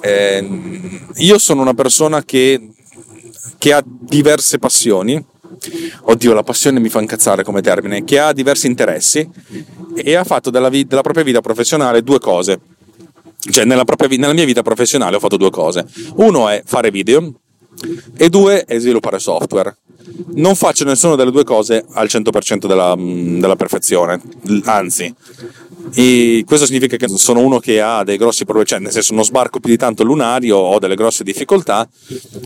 Eh, 0.01 1.01
io 1.17 1.39
sono 1.39 1.61
una 1.63 1.75
persona 1.75 2.23
che, 2.23 2.71
che 3.59 3.73
ha 3.73 3.83
diverse 3.85 4.59
passioni. 4.59 5.25
Oddio, 6.03 6.33
la 6.33 6.43
passione 6.43 6.81
mi 6.81 6.89
fa 6.89 7.01
incazzare 7.01 7.43
come 7.43 7.61
termine, 7.63 8.05
che 8.05 8.19
ha 8.19 8.33
diversi 8.33 8.67
interessi 8.67 9.29
e 9.95 10.15
ha 10.15 10.25
fatto 10.25 10.51
della, 10.51 10.69
vi- 10.69 10.87
della 10.87 11.03
propria 11.03 11.25
vita 11.25 11.41
professionale 11.41 12.03
due 12.03 12.19
cose. 12.19 12.61
Cioè, 13.39 13.65
nella, 13.65 13.85
propria, 13.85 14.09
nella 14.19 14.33
mia 14.33 14.45
vita 14.45 14.63
professionale 14.63 15.17
ho 15.17 15.21
fatto 15.21 15.37
due 15.37 15.51
cose. 15.51 15.87
Uno 16.17 16.49
è 16.49 16.63
fare 16.65 16.91
video 16.91 17.33
e 18.17 18.29
due 18.29 18.65
è 18.65 18.79
sviluppare 18.79 19.19
software. 19.19 19.77
Non 20.35 20.55
faccio 20.55 20.85
nessuna 20.85 21.15
delle 21.15 21.31
due 21.31 21.45
cose 21.45 21.85
al 21.93 22.09
100% 22.11 22.67
della, 22.67 22.95
della 22.97 23.57
perfezione, 23.57 24.21
anzi, 24.65 25.15
e 25.95 26.45
questo 26.47 26.67
significa 26.67 26.97
che 26.97 27.09
sono 27.09 27.41
uno 27.41 27.59
che 27.59 27.81
ha 27.81 28.05
dei 28.05 28.17
grossi 28.17 28.45
problemi, 28.45 28.69
cioè 28.69 28.79
nel 28.79 28.93
senso 28.93 29.15
non 29.15 29.25
sbarco 29.25 29.61
più 29.61 29.71
di 29.71 29.77
tanto 29.77 30.05
lunario, 30.05 30.57
ho 30.57 30.79
delle 30.79 30.95
grosse 30.95 31.25
difficoltà. 31.25 31.89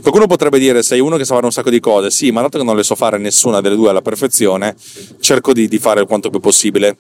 Qualcuno 0.01 0.27
potrebbe 0.27 0.59
dire 0.59 0.83
sei 0.83 1.01
uno 1.01 1.17
che 1.17 1.25
sa 1.25 1.35
fare 1.35 1.47
un 1.47 1.53
sacco 1.53 1.71
di 1.71 1.81
cose, 1.81 2.11
sì, 2.11 2.31
ma 2.31 2.41
dato 2.41 2.59
che 2.59 2.65
non 2.65 2.77
le 2.77 2.83
so 2.83 2.95
fare 2.95 3.19
nessuna 3.19 3.61
delle 3.61 3.77
due 3.77 3.91
alla 3.91 4.03
perfezione, 4.03 4.75
cerco 5.21 5.53
di, 5.53 5.69
di 5.69 5.79
fare 5.79 6.01
il 6.01 6.07
quanto 6.07 6.31
più 6.31 6.41
possibile. 6.41 6.97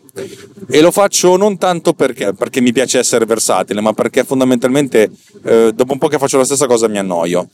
E 0.68 0.80
lo 0.80 0.90
faccio 0.90 1.36
non 1.36 1.58
tanto 1.58 1.92
perché, 1.92 2.32
perché 2.32 2.60
mi 2.60 2.72
piace 2.72 2.98
essere 2.98 3.24
versatile, 3.24 3.80
ma 3.80 3.92
perché 3.92 4.24
fondamentalmente 4.24 5.10
eh, 5.44 5.72
dopo 5.74 5.92
un 5.92 5.98
po' 5.98 6.08
che 6.08 6.18
faccio 6.18 6.38
la 6.38 6.44
stessa 6.44 6.66
cosa 6.66 6.88
mi 6.88 6.98
annoio 6.98 7.48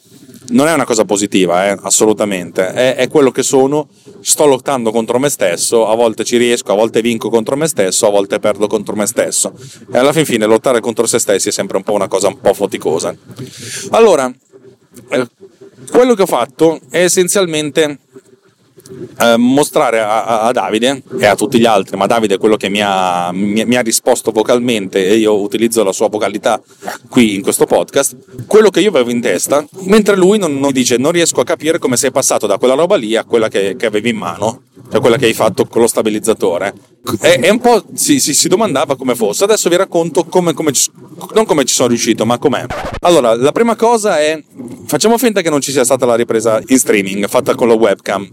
non 0.51 0.67
è 0.69 0.73
una 0.73 0.85
cosa 0.85 1.05
positiva, 1.05 1.69
eh, 1.69 1.79
assolutamente, 1.83 2.73
è, 2.73 2.95
è, 2.97 3.09
quello 3.09 3.31
che 3.31 3.43
sono, 3.43 3.89
sto 4.21 4.47
lottando 4.47 4.91
contro 4.91 5.19
me 5.19 5.29
stesso, 5.29 5.87
a 5.89 5.95
volte 5.95 6.25
ci 6.25 6.37
riesco, 6.37 6.73
a 6.73 6.75
volte 6.75 7.01
vinco 7.01 7.29
contro 7.29 7.57
me 7.57 7.67
stesso, 7.67 8.07
a 8.07 8.11
volte 8.11 8.39
perdo 8.39 8.67
contro 8.67 8.95
me 8.95 9.07
stesso. 9.07 9.53
E 9.93 9.99
alla 9.99 10.13
fin 10.13 10.25
fine 10.25 10.47
lottare 10.47 10.81
contro 10.81 11.07
se 11.07 11.19
stessi 11.19 11.49
è 11.49 11.53
sempre 11.53 11.77
un 11.77 11.83
po' 11.83 11.93
una 11.93 12.09
cosa 12.09 12.29
un 12.29 12.41
po' 12.41 12.55
faticosa. 12.55 13.15
Allora, 13.91 14.33
eh, 15.11 15.27
quello 15.91 16.15
che 16.15 16.23
ho 16.23 16.27
fatto 16.27 16.81
è 16.91 17.03
essenzialmente 17.03 17.99
eh, 19.21 19.37
mostrare 19.37 20.01
a, 20.01 20.41
a, 20.43 20.53
Davide 20.53 21.03
e 21.19 21.27
a 21.27 21.35
tutti 21.35 21.59
gli 21.59 21.65
altri, 21.65 21.97
ma 21.97 22.07
Davide 22.07 22.35
è 22.35 22.39
quello 22.39 22.57
che 22.57 22.69
mi 22.69 22.81
ha, 22.83 23.31
mi, 23.33 23.65
mi 23.65 23.77
ha, 23.77 23.81
risposto 23.81 24.31
vocalmente 24.31 25.07
e 25.07 25.17
io 25.17 25.41
utilizzo 25.41 25.83
la 25.83 25.93
sua 25.93 26.09
vocalità 26.09 26.61
qui 27.09 27.35
in 27.37 27.43
questo 27.43 27.67
podcast, 27.67 28.17
quello 28.47 28.71
che 28.71 28.81
io 28.81 28.91
avevo 28.91 29.11
in 29.11 29.21
testa, 29.21 29.65
mentre 29.81 30.17
lui 30.17 30.39
non, 30.39 30.59
non 30.59 30.73
dice 30.73 30.97
non 30.97 31.13
riesco 31.13 31.41
a 31.41 31.45
capire 31.45 31.79
come 31.79 31.97
sei 31.97 32.11
passato 32.11 32.47
da 32.47 32.59
quella 32.59 32.75
roba 32.75 32.97
lì 32.97 33.17
a 33.17 33.25
quella 33.25 33.49
che, 33.49 33.77
che 33.77 33.87
avevi 33.87 34.11
in 34.11 34.17
mano, 34.17 34.63
cioè 34.91 35.01
quella 35.01 35.17
che 35.17 35.27
hai 35.27 35.35
fatto 35.35 35.67
con 35.67 35.81
lo 35.81 35.87
stabilizzatore. 35.87 36.75
E, 37.21 37.39
e 37.43 37.51
un 37.51 37.61
po' 37.61 37.85
si, 37.95 38.21
si, 38.21 38.35
si, 38.35 38.49
domandava 38.49 38.97
come 38.97 39.15
fosse, 39.15 39.45
adesso 39.45 39.69
vi 39.69 39.77
racconto 39.77 40.25
come, 40.25 40.53
come 40.53 40.73
ci, 40.73 40.91
non 41.35 41.47
come 41.47 41.65
ci 41.65 41.75
sono 41.75 41.89
riuscito, 41.89 42.27
ma 42.27 42.39
com'è. 42.39 42.67
Allora, 43.01 43.35
la 43.35 43.53
prima 43.53 43.77
cosa 43.77 44.19
è, 44.19 44.43
facciamo 44.87 45.17
finta 45.17 45.41
che 45.41 45.51
non 45.51 45.61
ci 45.61 45.73
sia 45.73 45.85
stata 45.85 46.05
la 46.05 46.17
ripresa 46.17 46.61
in 46.67 46.79
streaming 46.79 47.27
fatta 47.29 47.55
con 47.55 47.69
la 47.69 47.75
webcam 47.75 48.29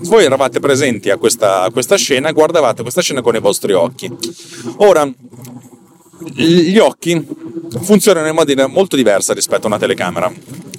voi 0.00 0.24
eravate 0.24 0.60
presenti 0.60 1.10
a 1.10 1.16
questa, 1.16 1.62
a 1.62 1.70
questa 1.70 1.96
scena 1.96 2.28
e 2.28 2.32
guardavate 2.32 2.82
questa 2.82 3.00
scena 3.00 3.22
con 3.22 3.34
i 3.34 3.40
vostri 3.40 3.72
occhi. 3.72 4.10
Ora, 4.78 5.10
gli 6.34 6.78
occhi 6.78 7.26
funzionano 7.80 8.28
in 8.28 8.34
maniera 8.34 8.66
molto 8.66 8.96
diversa 8.96 9.32
rispetto 9.32 9.64
a 9.64 9.66
una 9.68 9.78
telecamera, 9.78 10.30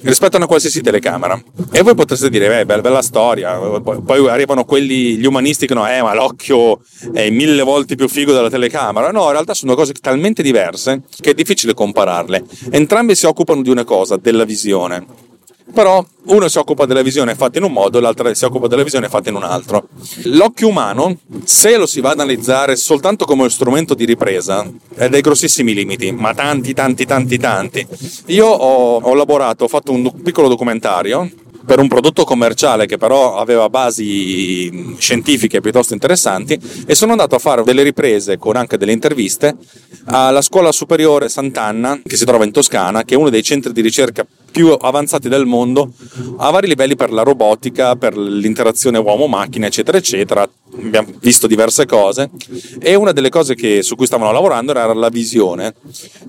rispetto 0.02 0.34
a 0.34 0.38
una 0.38 0.46
qualsiasi 0.46 0.80
telecamera. 0.80 1.40
E 1.72 1.82
voi 1.82 1.94
potreste 1.94 2.28
dire, 2.28 2.48
beh, 2.48 2.66
bella, 2.66 2.82
bella 2.82 3.02
storia, 3.02 3.58
poi 3.58 4.28
arrivano 4.28 4.64
quelli, 4.64 5.16
gli 5.16 5.26
umanisti 5.26 5.66
che 5.66 5.74
no, 5.74 5.88
eh, 5.88 6.02
ma 6.02 6.14
l'occhio 6.14 6.80
è 7.12 7.28
mille 7.30 7.62
volte 7.62 7.96
più 7.96 8.08
figo 8.08 8.32
della 8.32 8.50
telecamera. 8.50 9.10
No, 9.10 9.24
in 9.24 9.32
realtà 9.32 9.54
sono 9.54 9.74
cose 9.74 9.92
talmente 9.94 10.42
diverse 10.42 11.02
che 11.20 11.30
è 11.30 11.34
difficile 11.34 11.74
compararle. 11.74 12.44
Entrambi 12.70 13.14
si 13.14 13.26
occupano 13.26 13.62
di 13.62 13.70
una 13.70 13.84
cosa, 13.84 14.16
della 14.16 14.44
visione 14.44 15.30
però 15.72 16.04
uno 16.24 16.48
si 16.48 16.58
occupa 16.58 16.86
della 16.86 17.02
visione 17.02 17.34
fatta 17.34 17.58
in 17.58 17.64
un 17.64 17.72
modo, 17.72 18.00
l'altro 18.00 18.32
si 18.34 18.44
occupa 18.44 18.66
della 18.66 18.82
visione 18.82 19.08
fatta 19.08 19.28
in 19.28 19.36
un 19.36 19.42
altro. 19.42 19.88
L'occhio 20.24 20.68
umano, 20.68 21.18
se 21.44 21.76
lo 21.76 21.86
si 21.86 22.00
va 22.00 22.10
ad 22.10 22.20
analizzare 22.20 22.76
soltanto 22.76 23.24
come 23.24 23.48
strumento 23.48 23.94
di 23.94 24.04
ripresa, 24.04 24.68
ha 24.98 25.08
dei 25.08 25.20
grossissimi 25.20 25.74
limiti, 25.74 26.12
ma 26.12 26.34
tanti, 26.34 26.72
tanti, 26.72 27.04
tanti, 27.04 27.38
tanti. 27.38 27.86
Io 28.26 28.46
ho, 28.46 29.00
ho 29.00 29.14
lavorato, 29.14 29.64
ho 29.64 29.68
fatto 29.68 29.92
un 29.92 30.22
piccolo 30.22 30.48
documentario 30.48 31.28
per 31.64 31.78
un 31.78 31.88
prodotto 31.88 32.24
commerciale 32.24 32.86
che 32.86 32.98
però 32.98 33.36
aveva 33.36 33.68
basi 33.68 34.96
scientifiche 34.98 35.60
piuttosto 35.60 35.92
interessanti 35.92 36.58
e 36.86 36.94
sono 36.94 37.12
andato 37.12 37.34
a 37.34 37.38
fare 37.38 37.62
delle 37.62 37.82
riprese 37.82 38.38
con 38.38 38.56
anche 38.56 38.76
delle 38.76 38.92
interviste 38.92 39.56
alla 40.04 40.42
scuola 40.42 40.72
superiore 40.72 41.28
Sant'Anna 41.28 42.00
che 42.04 42.16
si 42.16 42.24
trova 42.24 42.44
in 42.44 42.52
Toscana 42.52 43.04
che 43.04 43.14
è 43.14 43.16
uno 43.16 43.30
dei 43.30 43.42
centri 43.42 43.72
di 43.72 43.80
ricerca 43.80 44.26
più 44.52 44.76
avanzati 44.78 45.28
del 45.28 45.46
mondo 45.46 45.92
a 46.36 46.50
vari 46.50 46.68
livelli 46.68 46.94
per 46.94 47.10
la 47.10 47.22
robotica, 47.22 47.96
per 47.96 48.16
l'interazione 48.16 48.98
uomo-macchina 48.98 49.66
eccetera 49.66 49.96
eccetera. 49.96 50.48
Abbiamo 50.74 51.08
visto 51.20 51.46
diverse 51.46 51.86
cose. 51.86 52.30
E 52.78 52.94
una 52.94 53.12
delle 53.12 53.30
cose 53.30 53.54
che, 53.54 53.82
su 53.82 53.96
cui 53.96 54.06
stavano 54.06 54.30
lavorando 54.30 54.72
era 54.72 54.92
la 54.92 55.08
visione. 55.08 55.74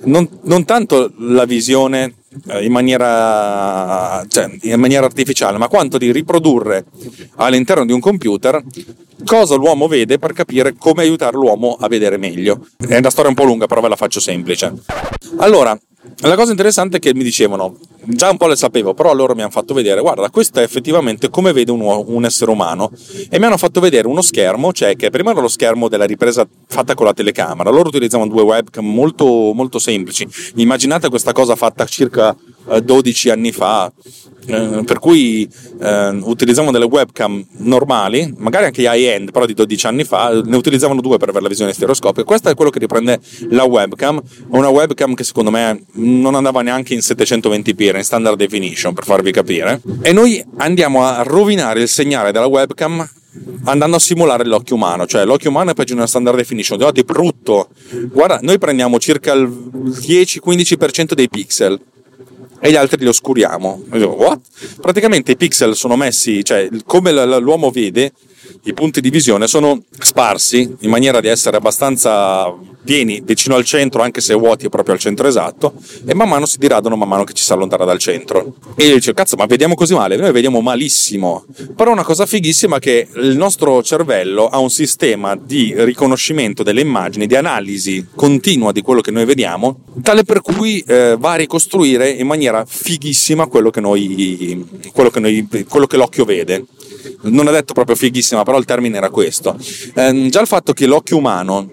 Non, 0.05 0.27
non 0.43 0.65
tanto 0.65 1.11
la 1.17 1.45
visione 1.45 2.15
in 2.61 2.71
maniera, 2.71 4.23
cioè, 4.27 4.49
in 4.61 4.79
maniera 4.79 5.05
artificiale, 5.05 5.57
ma 5.57 5.67
quanto 5.67 5.97
di 5.97 6.11
riprodurre 6.11 6.85
all'interno 7.35 7.85
di 7.85 7.91
un 7.91 7.99
computer 7.99 8.63
cosa 9.25 9.55
l'uomo 9.55 9.87
vede 9.87 10.17
per 10.19 10.33
capire 10.33 10.75
come 10.77 11.01
aiutare 11.01 11.37
l'uomo 11.37 11.77
a 11.79 11.87
vedere 11.87 12.17
meglio. 12.17 12.67
È 12.77 12.97
una 12.97 13.09
storia 13.09 13.29
un 13.29 13.35
po' 13.35 13.43
lunga, 13.43 13.67
però 13.67 13.81
ve 13.81 13.89
la 13.89 13.95
faccio 13.95 14.19
semplice. 14.19 14.73
Allora, 15.37 15.77
la 16.17 16.35
cosa 16.35 16.51
interessante 16.51 16.97
è 16.97 16.99
che 16.99 17.13
mi 17.13 17.23
dicevano, 17.23 17.77
già 18.03 18.29
un 18.29 18.37
po' 18.37 18.47
le 18.47 18.55
sapevo, 18.55 18.93
però 18.93 19.13
loro 19.13 19.35
mi 19.35 19.41
hanno 19.41 19.51
fatto 19.51 19.73
vedere, 19.73 20.01
guarda, 20.01 20.29
questo 20.29 20.59
è 20.59 20.63
effettivamente 20.63 21.29
come 21.29 21.53
vede 21.53 21.71
un, 21.71 21.81
un, 21.81 22.25
essere 22.25 22.51
umano. 22.51 22.91
E 23.29 23.39
mi 23.39 23.45
hanno 23.45 23.57
fatto 23.57 23.79
vedere 23.79 24.07
uno 24.07 24.21
schermo, 24.21 24.73
cioè 24.73 24.95
che 24.95 25.09
prima 25.09 25.31
era 25.31 25.39
lo 25.39 25.47
schermo 25.47 25.87
della 25.87 26.05
ripresa 26.05 26.47
fatta 26.67 26.93
con 26.93 27.05
la 27.05 27.13
telecamera, 27.13 27.69
loro 27.69 27.87
utilizzavano 27.87 28.29
due 28.29 28.41
webcam 28.41 28.85
molto, 28.85 29.25
molto 29.53 29.79
semplici. 29.79 30.27
Immaginate 30.55 31.09
questa 31.09 31.31
cosa 31.31 31.55
fatta 31.55 31.85
circa 31.85 32.35
12 32.81 33.27
eh, 33.27 33.31
anni 33.31 33.51
fa, 33.51 33.91
eh, 34.45 34.83
per 34.85 34.99
cui 34.99 35.47
eh, 35.79 36.09
utilizzavano 36.21 36.71
delle 36.71 36.85
webcam 36.85 37.45
normali, 37.57 38.33
magari 38.37 38.65
anche 38.65 38.81
high-end, 38.81 39.31
però 39.31 39.45
di 39.45 39.53
12 39.53 39.87
anni 39.87 40.03
fa, 40.03 40.41
ne 40.41 40.55
utilizzavano 40.55 41.01
due 41.01 41.17
per 41.17 41.29
avere 41.29 41.43
la 41.43 41.49
visione 41.49 41.73
stereoscopica. 41.73 42.23
Questo 42.23 42.49
è 42.49 42.55
quello 42.55 42.71
che 42.71 42.79
riprende 42.79 43.19
la 43.49 43.63
webcam, 43.63 44.21
una 44.49 44.69
webcam 44.69 45.13
che 45.13 45.23
secondo 45.23 45.51
me 45.51 45.85
non 45.93 46.35
andava 46.35 46.61
neanche 46.61 46.93
in 46.93 46.99
720p, 46.99 47.81
era 47.81 47.97
in 47.97 48.03
standard 48.03 48.37
definition, 48.37 48.93
per 48.93 49.05
farvi 49.05 49.31
capire. 49.31 49.81
E 50.01 50.11
noi 50.11 50.43
andiamo 50.57 51.05
a 51.05 51.21
rovinare 51.23 51.81
il 51.81 51.87
segnale 51.87 52.31
della 52.31 52.47
webcam 52.47 53.07
andando 53.63 53.95
a 53.95 53.99
simulare 53.99 54.45
l'occhio 54.45 54.75
umano, 54.75 55.05
cioè 55.07 55.25
l'occhio 55.25 55.49
umano 55.49 55.71
è 55.71 55.73
peggio 55.73 55.93
di 55.93 55.99
una 55.99 56.07
standard 56.07 56.37
definition, 56.37 56.77
di 56.91 57.03
brutto. 57.03 57.69
Guarda, 58.11 58.39
noi 58.41 58.57
prendiamo 58.57 58.99
circa 58.99 59.33
il 59.33 59.47
10-15% 59.47 61.13
dei 61.13 61.29
pixel 61.29 61.79
e 62.65 62.71
gli 62.71 62.77
altri 62.77 63.01
li 63.01 63.07
oscuriamo. 63.07 63.83
Praticamente 64.79 65.33
i 65.33 65.35
pixel 65.35 65.75
sono 65.75 65.97
messi, 65.97 66.45
cioè 66.45 66.69
come 66.85 67.11
l'uomo 67.11 67.69
vede, 67.71 68.13
i 68.63 68.73
punti 68.73 69.01
di 69.01 69.09
visione 69.09 69.47
sono 69.47 69.83
sparsi 69.99 70.75
in 70.79 70.89
maniera 70.89 71.19
di 71.19 71.27
essere 71.27 71.57
abbastanza 71.57 72.53
pieni 72.83 73.21
vicino 73.23 73.55
al 73.55 73.63
centro, 73.63 74.01
anche 74.01 74.21
se 74.21 74.33
vuoti 74.33 74.69
proprio 74.69 74.93
al 74.93 74.99
centro 74.99 75.27
esatto, 75.27 75.73
e 76.05 76.13
man 76.13 76.27
mano 76.27 76.45
si 76.45 76.57
diradano 76.57 76.95
man 76.95 77.07
mano 77.07 77.23
che 77.23 77.33
ci 77.33 77.43
si 77.43 77.51
allontana 77.53 77.85
dal 77.85 77.97
centro. 77.97 78.55
E 78.75 78.87
io 78.87 78.95
dicevo, 78.95 79.15
cazzo, 79.15 79.35
ma 79.35 79.45
vediamo 79.45 79.75
così 79.75 79.93
male? 79.93 80.17
Noi 80.17 80.31
vediamo 80.31 80.61
malissimo. 80.61 81.45
Però 81.75 81.91
una 81.91 82.03
cosa 82.03 82.25
fighissima 82.25 82.77
è 82.77 82.79
che 82.79 83.07
il 83.15 83.37
nostro 83.37 83.81
cervello 83.83 84.47
ha 84.47 84.57
un 84.59 84.69
sistema 84.69 85.35
di 85.35 85.73
riconoscimento 85.77 86.63
delle 86.63 86.81
immagini, 86.81 87.27
di 87.27 87.35
analisi 87.35 88.07
continua 88.15 88.71
di 88.71 88.81
quello 88.81 89.01
che 89.01 89.11
noi 89.11 89.25
vediamo, 89.25 89.79
tale 90.01 90.23
per 90.23 90.41
cui 90.41 90.83
eh, 90.85 91.15
va 91.17 91.31
a 91.31 91.35
ricostruire 91.35 92.09
in 92.09 92.27
maniera 92.27 92.65
fighissima 92.65 93.47
quello 93.47 93.69
che, 93.69 93.79
noi, 93.79 94.65
quello 94.91 95.09
che, 95.09 95.19
noi, 95.19 95.47
quello 95.67 95.87
che 95.87 95.97
l'occhio 95.97 96.25
vede 96.25 96.65
non 97.23 97.47
è 97.47 97.51
detto 97.51 97.73
proprio 97.73 97.95
fighissima, 97.95 98.43
però 98.43 98.57
il 98.57 98.65
termine 98.65 98.97
era 98.97 99.09
questo. 99.09 99.57
Eh, 99.93 100.27
già 100.29 100.41
il 100.41 100.47
fatto 100.47 100.73
che 100.73 100.87
l'occhio 100.87 101.17
umano 101.17 101.71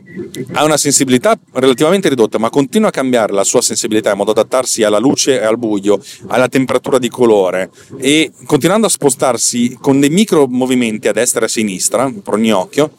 ha 0.53 0.65
una 0.65 0.77
sensibilità 0.77 1.39
relativamente 1.53 2.09
ridotta, 2.09 2.39
ma 2.39 2.51
continua 2.51 2.89
a 2.89 2.93
cambiare 2.93 3.33
la 3.33 3.45
sua 3.45 3.63
sensibilità 3.63 4.11
in 4.11 4.17
modo 4.17 4.33
da 4.33 4.41
adattarsi 4.41 4.83
alla 4.83 4.99
luce 4.99 5.41
e 5.41 5.45
al 5.45 5.59
buio, 5.59 6.03
alla 6.27 6.49
temperatura 6.49 6.99
di 6.99 7.09
colore 7.09 7.71
e 7.99 8.33
continuando 8.47 8.87
a 8.87 8.91
spostarsi 8.91 9.77
con 9.81 10.01
dei 10.01 10.11
micro 10.11 10.47
movimenti 10.49 11.09
a 11.09 11.13
destra 11.13 11.43
e 11.43 11.45
a 11.45 11.49
sinistra 11.49 12.13
per 12.23 12.35
ogni 12.35 12.53
occhio, 12.53 12.93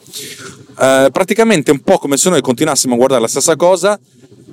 eh, 0.78 1.08
praticamente 1.12 1.70
un 1.70 1.80
po' 1.80 1.98
come 1.98 2.16
se 2.16 2.30
noi 2.30 2.40
continuassimo 2.40 2.94
a 2.94 2.96
guardare 2.96 3.22
la 3.22 3.28
stessa 3.28 3.56
cosa 3.56 3.98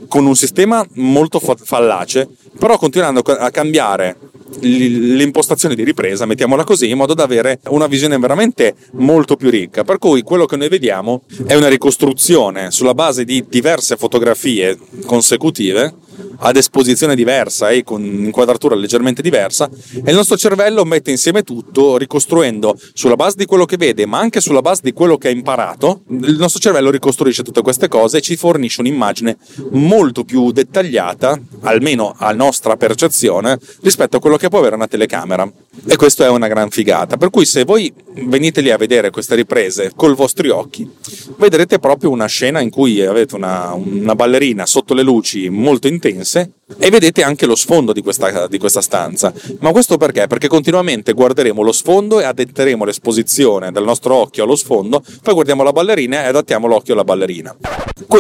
con 0.07 0.25
un 0.25 0.35
sistema 0.35 0.85
molto 0.93 1.39
fallace, 1.39 2.27
però 2.57 2.77
continuando 2.77 3.19
a 3.19 3.51
cambiare 3.51 4.17
le 4.61 5.23
impostazioni 5.23 5.75
di 5.75 5.83
ripresa, 5.83 6.25
mettiamola 6.25 6.63
così, 6.63 6.89
in 6.89 6.97
modo 6.97 7.13
da 7.13 7.23
avere 7.23 7.59
una 7.67 7.87
visione 7.87 8.17
veramente 8.17 8.75
molto 8.93 9.35
più 9.35 9.49
ricca. 9.49 9.83
Per 9.83 9.99
cui 9.99 10.23
quello 10.23 10.45
che 10.45 10.57
noi 10.57 10.69
vediamo 10.69 11.21
è 11.45 11.53
una 11.53 11.67
ricostruzione 11.67 12.71
sulla 12.71 12.95
base 12.95 13.23
di 13.23 13.45
diverse 13.47 13.95
fotografie 13.95 14.77
consecutive 15.05 15.93
ad 16.39 16.55
esposizione 16.55 17.15
diversa 17.15 17.69
e 17.69 17.83
con 17.83 18.03
inquadratura 18.03 18.75
leggermente 18.75 19.21
diversa 19.21 19.69
e 20.03 20.09
il 20.09 20.15
nostro 20.15 20.37
cervello 20.37 20.85
mette 20.85 21.11
insieme 21.11 21.43
tutto 21.43 21.97
ricostruendo 21.97 22.77
sulla 22.93 23.15
base 23.15 23.35
di 23.37 23.45
quello 23.45 23.65
che 23.65 23.77
vede 23.77 24.05
ma 24.05 24.19
anche 24.19 24.41
sulla 24.41 24.61
base 24.61 24.81
di 24.83 24.93
quello 24.93 25.17
che 25.17 25.27
ha 25.29 25.31
imparato. 25.31 26.01
Il 26.09 26.37
nostro 26.37 26.59
cervello 26.59 26.91
ricostruisce 26.91 27.43
tutte 27.43 27.61
queste 27.61 27.87
cose 27.87 28.17
e 28.17 28.21
ci 28.21 28.35
fornisce 28.35 28.81
un'immagine 28.81 29.37
molto 29.71 30.23
più 30.23 30.51
dettagliata 30.51 31.39
almeno 31.61 32.13
a 32.17 32.31
nostra 32.31 32.77
percezione 32.77 33.57
rispetto 33.81 34.17
a 34.17 34.19
quello 34.19 34.37
che 34.37 34.49
può 34.49 34.59
avere 34.59 34.75
una 34.75 34.87
telecamera 34.87 35.51
e 35.87 35.95
questo 35.95 36.23
è 36.23 36.29
una 36.29 36.47
gran 36.47 36.69
figata 36.69 37.17
per 37.17 37.29
cui 37.29 37.45
se 37.45 37.63
voi 37.63 37.91
venite 38.25 38.61
lì 38.61 38.71
a 38.71 38.77
vedere 38.77 39.09
queste 39.09 39.35
riprese 39.35 39.91
col 39.95 40.15
vostri 40.15 40.49
occhi 40.49 40.89
vedrete 41.37 41.79
proprio 41.79 42.09
una 42.09 42.25
scena 42.25 42.59
in 42.61 42.69
cui 42.69 43.01
avete 43.01 43.35
una, 43.35 43.73
una 43.73 44.15
ballerina 44.15 44.65
sotto 44.65 44.93
le 44.93 45.03
luci 45.03 45.49
molto 45.49 45.87
intense 45.87 46.51
e 46.77 46.89
vedete 46.89 47.23
anche 47.23 47.45
lo 47.45 47.55
sfondo 47.55 47.93
di 47.93 48.01
questa, 48.01 48.47
di 48.47 48.59
questa, 48.59 48.81
stanza. 48.81 49.33
Ma 49.59 49.71
questo 49.71 49.97
perché? 49.97 50.27
Perché 50.27 50.47
continuamente 50.47 51.13
guarderemo 51.13 51.63
lo 51.63 51.71
sfondo 51.71 52.19
e 52.19 52.25
adatteremo 52.25 52.85
l'esposizione 52.85 53.71
del 53.71 53.83
nostro 53.83 54.15
occhio 54.15 54.43
allo 54.43 54.55
sfondo, 54.55 55.03
poi 55.23 55.33
guardiamo 55.33 55.63
la 55.63 55.71
ballerina 55.71 56.23
e 56.23 56.27
adattiamo 56.27 56.67
l'occhio 56.67 56.93
alla 56.93 57.03
ballerina. 57.03 57.55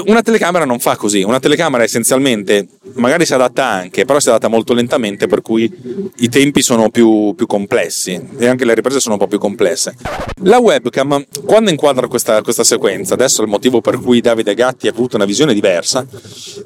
Una 0.05 0.21
telecamera 0.21 0.65
non 0.65 0.79
fa 0.79 0.95
così, 0.95 1.21
una 1.21 1.39
telecamera 1.39 1.83
essenzialmente 1.83 2.67
magari 2.93 3.25
si 3.25 3.33
adatta 3.33 3.65
anche, 3.65 4.05
però 4.05 4.19
si 4.19 4.29
adatta 4.29 4.47
molto 4.47 4.73
lentamente, 4.73 5.27
per 5.27 5.41
cui 5.41 5.71
i 6.17 6.29
tempi 6.29 6.61
sono 6.61 6.89
più, 6.89 7.33
più 7.35 7.45
complessi 7.45 8.19
e 8.37 8.47
anche 8.47 8.65
le 8.65 8.73
riprese 8.73 8.99
sono 8.99 9.15
un 9.15 9.19
po' 9.19 9.27
più 9.27 9.39
complesse. 9.39 9.95
La 10.43 10.59
webcam, 10.59 11.25
quando 11.45 11.69
inquadra 11.69 12.07
questa, 12.07 12.41
questa 12.41 12.63
sequenza, 12.63 13.13
adesso 13.13 13.41
è 13.41 13.43
il 13.43 13.49
motivo 13.49 13.81
per 13.81 13.99
cui 13.99 14.21
Davide 14.21 14.53
Gatti 14.53 14.87
ha 14.87 14.91
avuto 14.91 15.15
una 15.15 15.25
visione 15.25 15.53
diversa, 15.53 16.05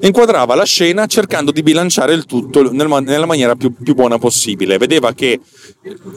inquadrava 0.00 0.54
la 0.54 0.64
scena 0.64 1.06
cercando 1.06 1.50
di 1.50 1.62
bilanciare 1.62 2.12
il 2.14 2.24
tutto 2.26 2.70
nella 2.72 3.26
maniera 3.26 3.54
più, 3.56 3.74
più 3.74 3.94
buona 3.94 4.18
possibile. 4.18 4.78
Vedeva 4.78 5.12
che 5.12 5.40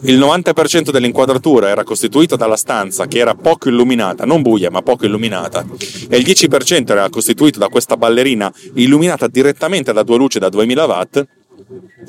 il 0.01 0.17
90% 0.17 0.91
dell'inquadratura 0.91 1.69
era 1.69 1.83
costituito 1.83 2.35
dalla 2.35 2.55
stanza 2.55 3.07
che 3.07 3.19
era 3.19 3.35
poco 3.35 3.69
illuminata, 3.69 4.25
non 4.25 4.41
buia 4.41 4.69
ma 4.69 4.81
poco 4.81 5.05
illuminata, 5.05 5.65
e 6.09 6.17
il 6.17 6.25
10% 6.25 6.91
era 6.91 7.09
costituito 7.09 7.59
da 7.59 7.67
questa 7.69 7.97
ballerina 7.97 8.51
illuminata 8.75 9.27
direttamente 9.27 9.93
da 9.97 10.03
due 10.03 10.17
luci 10.17 10.37
da 10.37 10.49
2000 10.49 10.85
watt 10.85 11.25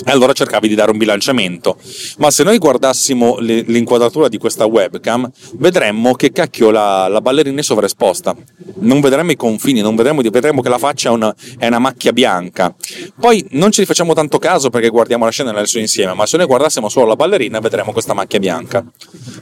e 0.04 0.10
allora 0.10 0.32
cercavi 0.32 0.68
di 0.68 0.74
dare 0.74 0.90
un 0.90 0.98
bilanciamento. 0.98 1.76
Ma 2.18 2.30
se 2.30 2.44
noi 2.44 2.58
guardassimo 2.58 3.38
l'inquadratura 3.38 4.28
di 4.28 4.38
questa 4.38 4.66
webcam, 4.66 5.28
vedremmo 5.54 6.14
che 6.14 6.30
cacchio 6.30 6.70
la, 6.70 7.08
la 7.08 7.20
ballerina 7.20 7.60
è 7.60 7.62
sovraesposta. 7.62 8.36
Non 8.80 9.00
vedremo 9.00 9.32
i 9.32 9.36
confini, 9.36 9.80
non 9.80 9.96
vedremo, 9.96 10.20
vedremo 10.22 10.60
che 10.60 10.68
la 10.68 10.78
faccia 10.78 11.08
è 11.08 11.12
una, 11.12 11.34
è 11.58 11.66
una, 11.66 11.78
macchia 11.78 12.12
bianca. 12.12 12.74
Poi 13.18 13.44
non 13.52 13.72
ci 13.72 13.84
facciamo 13.84 14.12
tanto 14.12 14.38
caso 14.38 14.70
perché 14.70 14.88
guardiamo 14.88 15.24
la 15.24 15.30
scena 15.30 15.50
nel 15.50 15.66
suo 15.66 15.80
insieme, 15.80 16.14
ma 16.14 16.26
se 16.26 16.36
noi 16.36 16.46
guardassimo 16.46 16.88
solo 16.88 17.06
la 17.06 17.16
ballerina 17.16 17.58
vedremo 17.58 17.92
questa 17.92 18.14
macchia 18.14 18.38
bianca. 18.38 18.84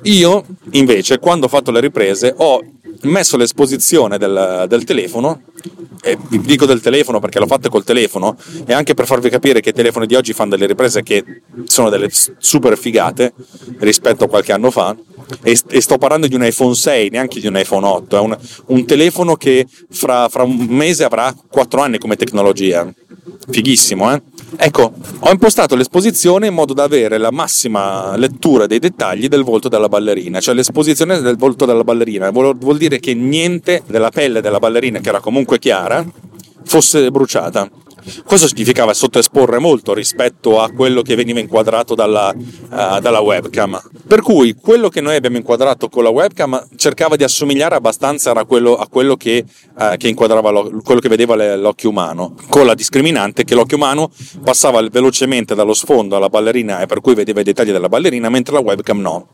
Io, 0.03 0.45
invece, 0.71 1.19
quando 1.19 1.47
ho 1.47 1.49
fatto 1.49 1.71
le 1.71 1.81
riprese, 1.81 2.33
ho 2.37 2.63
messo 3.03 3.37
l'esposizione 3.37 4.19
del, 4.19 4.67
del 4.69 4.85
telefono 4.85 5.43
e 6.03 6.17
vi 6.29 6.41
dico 6.41 6.67
del 6.67 6.81
telefono 6.81 7.19
perché 7.19 7.39
l'ho 7.39 7.47
fatta 7.47 7.69
col 7.69 7.85
telefono 7.85 8.37
e 8.65 8.73
anche 8.73 8.95
per 8.95 9.07
farvi 9.07 9.31
capire 9.31 9.61
che 9.61 9.71
i 9.71 9.73
telefoni 9.73 10.07
di 10.07 10.15
oggi 10.15 10.33
fanno 10.33 10.51
delle 10.51 10.67
riprese 10.67 11.03
che 11.03 11.25
sono 11.65 11.89
delle 11.89 12.09
super 12.39 12.77
figate 12.79 13.33
rispetto 13.79 14.25
a 14.25 14.29
qualche 14.29 14.53
anno 14.53 14.71
fa 14.71 14.97
e, 15.43 15.59
e 15.69 15.81
sto 15.81 15.99
parlando 15.99 16.27
di 16.27 16.35
un 16.35 16.45
iPhone 16.45 16.75
6 16.75 17.11
neanche 17.11 17.41
di 17.41 17.47
un 17.47 17.57
iPhone 17.57 17.87
8 17.87 18.17
è 18.17 18.21
un, 18.21 18.39
un 18.67 18.87
telefono 18.87 19.37
che 19.37 19.67
fra, 19.91 20.29
fra 20.29 20.45
un 20.45 20.67
mese 20.69 21.05
avrà 21.05 21.35
4 21.49 21.81
anni 21.81 21.99
come 21.99 22.17
tecnologia. 22.17 22.93
Fighissimo 23.49 24.13
eh 24.13 24.23
Ecco, 24.55 24.93
ho 25.19 25.31
impostato 25.31 25.75
l'esposizione 25.75 26.47
in 26.47 26.55
modo 26.55 26.73
da 26.73 26.85
avere 26.85 27.19
la 27.19 27.33
massima 27.33 28.17
lettura 28.17 28.67
dei 28.67 28.79
dettagli 28.79 29.27
del 29.27 29.43
volto 29.43 29.69
della 29.69 29.89
ballerina, 29.89 30.39
cioè 30.39 30.55
l'esposizione 30.55 31.21
del 31.21 31.37
volto 31.37 31.65
della 31.65 31.83
ballerina. 31.83 32.31
Vuol, 32.31 32.57
vuol 32.57 32.79
dire 32.79 33.01
che 33.01 33.13
niente 33.13 33.83
della 33.87 34.11
pelle 34.11 34.41
della 34.41 34.59
ballerina, 34.59 35.01
che 35.01 35.09
era 35.09 35.21
comunque 35.21 35.59
chiara, 35.59 36.05
fosse 36.65 37.11
bruciata. 37.11 37.69
Questo 38.25 38.47
significava 38.47 38.95
sottoesporre 38.95 39.59
molto 39.59 39.93
rispetto 39.93 40.61
a 40.61 40.71
quello 40.71 41.03
che 41.03 41.17
veniva 41.17 41.41
inquadrato 41.41 41.97
dalla, 41.97 42.33
uh, 42.33 43.01
dalla, 43.01 43.19
webcam. 43.19 43.81
Per 44.09 44.23
cui 44.23 44.55
quello 44.55 44.89
che 44.89 45.01
noi 45.01 45.17
abbiamo 45.17 45.37
inquadrato 45.37 45.89
con 45.89 46.05
la 46.05 46.11
webcam 46.11 46.69
cercava 46.77 47.17
di 47.17 47.25
assomigliare 47.25 47.75
abbastanza 47.75 48.31
a 48.31 48.45
quello, 48.45 48.77
a 48.77 48.87
quello 48.87 49.17
che, 49.17 49.45
uh, 49.77 49.97
che, 49.97 50.07
inquadrava 50.07 50.51
lo, 50.51 50.81
quello 50.85 51.01
che 51.01 51.09
vedeva 51.09 51.35
le, 51.35 51.57
l'occhio 51.57 51.91
umano, 51.91 52.37
con 52.49 52.67
la 52.67 52.75
discriminante 52.75 53.43
che 53.43 53.57
l'occhio 53.57 53.77
umano 53.77 54.13
passava 54.45 54.81
velocemente 54.89 55.57
dallo 55.57 55.75
sfondo 55.75 56.15
alla 56.15 56.29
ballerina 56.29 56.81
e 56.81 56.87
per 56.87 57.01
cui 57.01 57.15
vedeva 57.15 57.41
i 57.41 57.43
dettagli 57.43 57.73
della 57.73 57.89
ballerina, 57.89 58.29
mentre 58.29 58.55
la 58.55 58.61
webcam 58.61 59.01
no. 59.01 59.29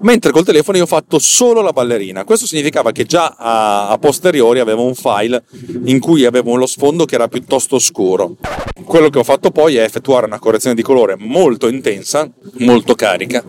Mentre 0.00 0.32
col 0.32 0.44
telefono 0.44 0.78
io 0.78 0.84
ho 0.84 0.86
fatto 0.86 1.18
solo 1.18 1.60
la 1.60 1.72
ballerina. 1.72 2.24
Questo 2.24 2.46
significava 2.46 2.92
che 2.92 3.04
già 3.04 3.34
a, 3.36 3.88
a 3.90 3.98
posteriori 3.98 4.60
avevo 4.60 4.84
un 4.84 4.94
file 4.94 5.44
in 5.84 6.00
cui 6.00 6.24
avevo 6.24 6.56
lo 6.56 6.66
sfondo 6.66 7.04
che 7.04 7.16
era 7.16 7.28
piuttosto 7.28 7.78
scuro. 7.78 8.36
Quello 8.84 9.10
che 9.10 9.18
ho 9.18 9.24
fatto 9.24 9.50
poi 9.50 9.76
è 9.76 9.82
effettuare 9.82 10.24
una 10.24 10.38
correzione 10.38 10.74
di 10.74 10.82
colore 10.82 11.16
molto 11.18 11.68
intensa, 11.68 12.28
molto 12.60 12.94
carica, 12.94 13.44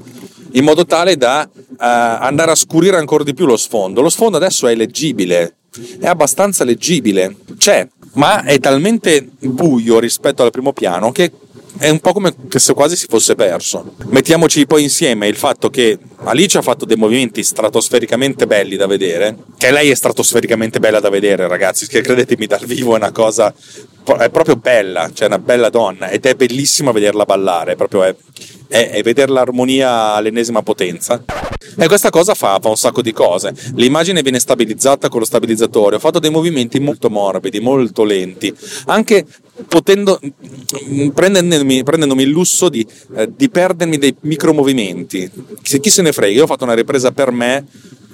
in 0.53 0.63
modo 0.63 0.85
tale 0.85 1.17
da 1.17 1.47
uh, 1.51 1.75
andare 1.77 2.51
a 2.51 2.55
scurire 2.55 2.97
ancora 2.97 3.23
di 3.23 3.33
più 3.33 3.45
lo 3.45 3.57
sfondo. 3.57 4.01
Lo 4.01 4.09
sfondo 4.09 4.38
adesso 4.38 4.67
è 4.67 4.75
leggibile, 4.75 5.55
è 5.99 6.07
abbastanza 6.07 6.63
leggibile, 6.63 7.35
c'è, 7.57 7.88
ma 8.13 8.43
è 8.43 8.59
talmente 8.59 9.27
buio 9.39 9.99
rispetto 9.99 10.43
al 10.43 10.51
primo 10.51 10.73
piano 10.73 11.12
che 11.12 11.31
è 11.77 11.89
un 11.89 11.99
po' 11.99 12.13
come 12.13 12.33
se 12.49 12.73
quasi 12.73 12.95
si 12.95 13.05
fosse 13.07 13.35
perso. 13.35 13.93
Mettiamoci 14.07 14.65
poi 14.65 14.83
insieme 14.83 15.27
il 15.27 15.35
fatto 15.35 15.69
che 15.69 15.97
Alice 16.23 16.57
ha 16.57 16.62
fatto 16.62 16.83
dei 16.83 16.97
movimenti 16.97 17.43
stratosfericamente 17.43 18.47
belli 18.47 18.75
da 18.75 18.88
vedere, 18.88 19.38
che 19.57 19.71
lei 19.71 19.89
è 19.89 19.95
stratosfericamente 19.95 20.79
bella 20.79 20.99
da 20.99 21.09
vedere, 21.09 21.47
ragazzi, 21.47 21.88
che 21.88 22.01
credetemi 22.01 22.47
dal 22.47 22.65
vivo 22.65 22.93
è 22.93 22.97
una 22.97 23.12
cosa 23.12 23.53
è 24.17 24.30
proprio 24.30 24.56
bella, 24.56 25.10
cioè 25.13 25.28
una 25.28 25.39
bella 25.39 25.69
donna 25.69 26.10
ed 26.10 26.26
è 26.26 26.36
bellissima 26.36 26.91
vederla 26.91 27.26
ballare, 27.26 27.76
proprio 27.76 28.04
è, 28.04 28.15
è, 28.67 28.89
è 28.91 29.02
vedere 29.04 29.32
l'armonia 29.32 30.13
all'ennesima 30.13 30.62
potenza. 30.62 31.24
E 31.78 31.88
questa 31.88 32.10
cosa 32.10 32.34
fa, 32.34 32.60
fa, 32.62 32.69
un 32.69 32.78
sacco 32.78 33.02
di 33.02 33.12
cose. 33.12 33.54
L'immagine 33.76 34.22
viene 34.22 34.39
stabilizzata 34.39 35.08
con 35.10 35.19
lo 35.19 35.26
stabilizzatore. 35.26 35.95
Ho 35.95 36.00
fatto 36.00 36.19
dei 36.19 36.30
movimenti 36.30 36.80
molto 36.80 37.10
morbidi, 37.10 37.60
molto 37.60 38.04
lenti, 38.04 38.54
anche 38.88 39.26
potendo, 39.67 40.19
prendendomi, 41.13 41.84
prendendomi 41.84 42.24
il 42.24 42.30
lusso 42.30 42.69
di, 42.69 42.86
eh, 43.15 43.30
di 43.36 43.50
perdermi 43.50 43.98
dei 43.98 44.15
micromovimenti. 44.22 45.30
Chi 45.62 45.89
se 45.89 46.02
ne 46.02 46.12
frega, 46.12 46.34
io 46.34 46.43
ho 46.43 46.48
fatto 46.48 46.63
una 46.63 46.74
ripresa 46.74 47.12
per 47.12 47.32
me 47.32 47.65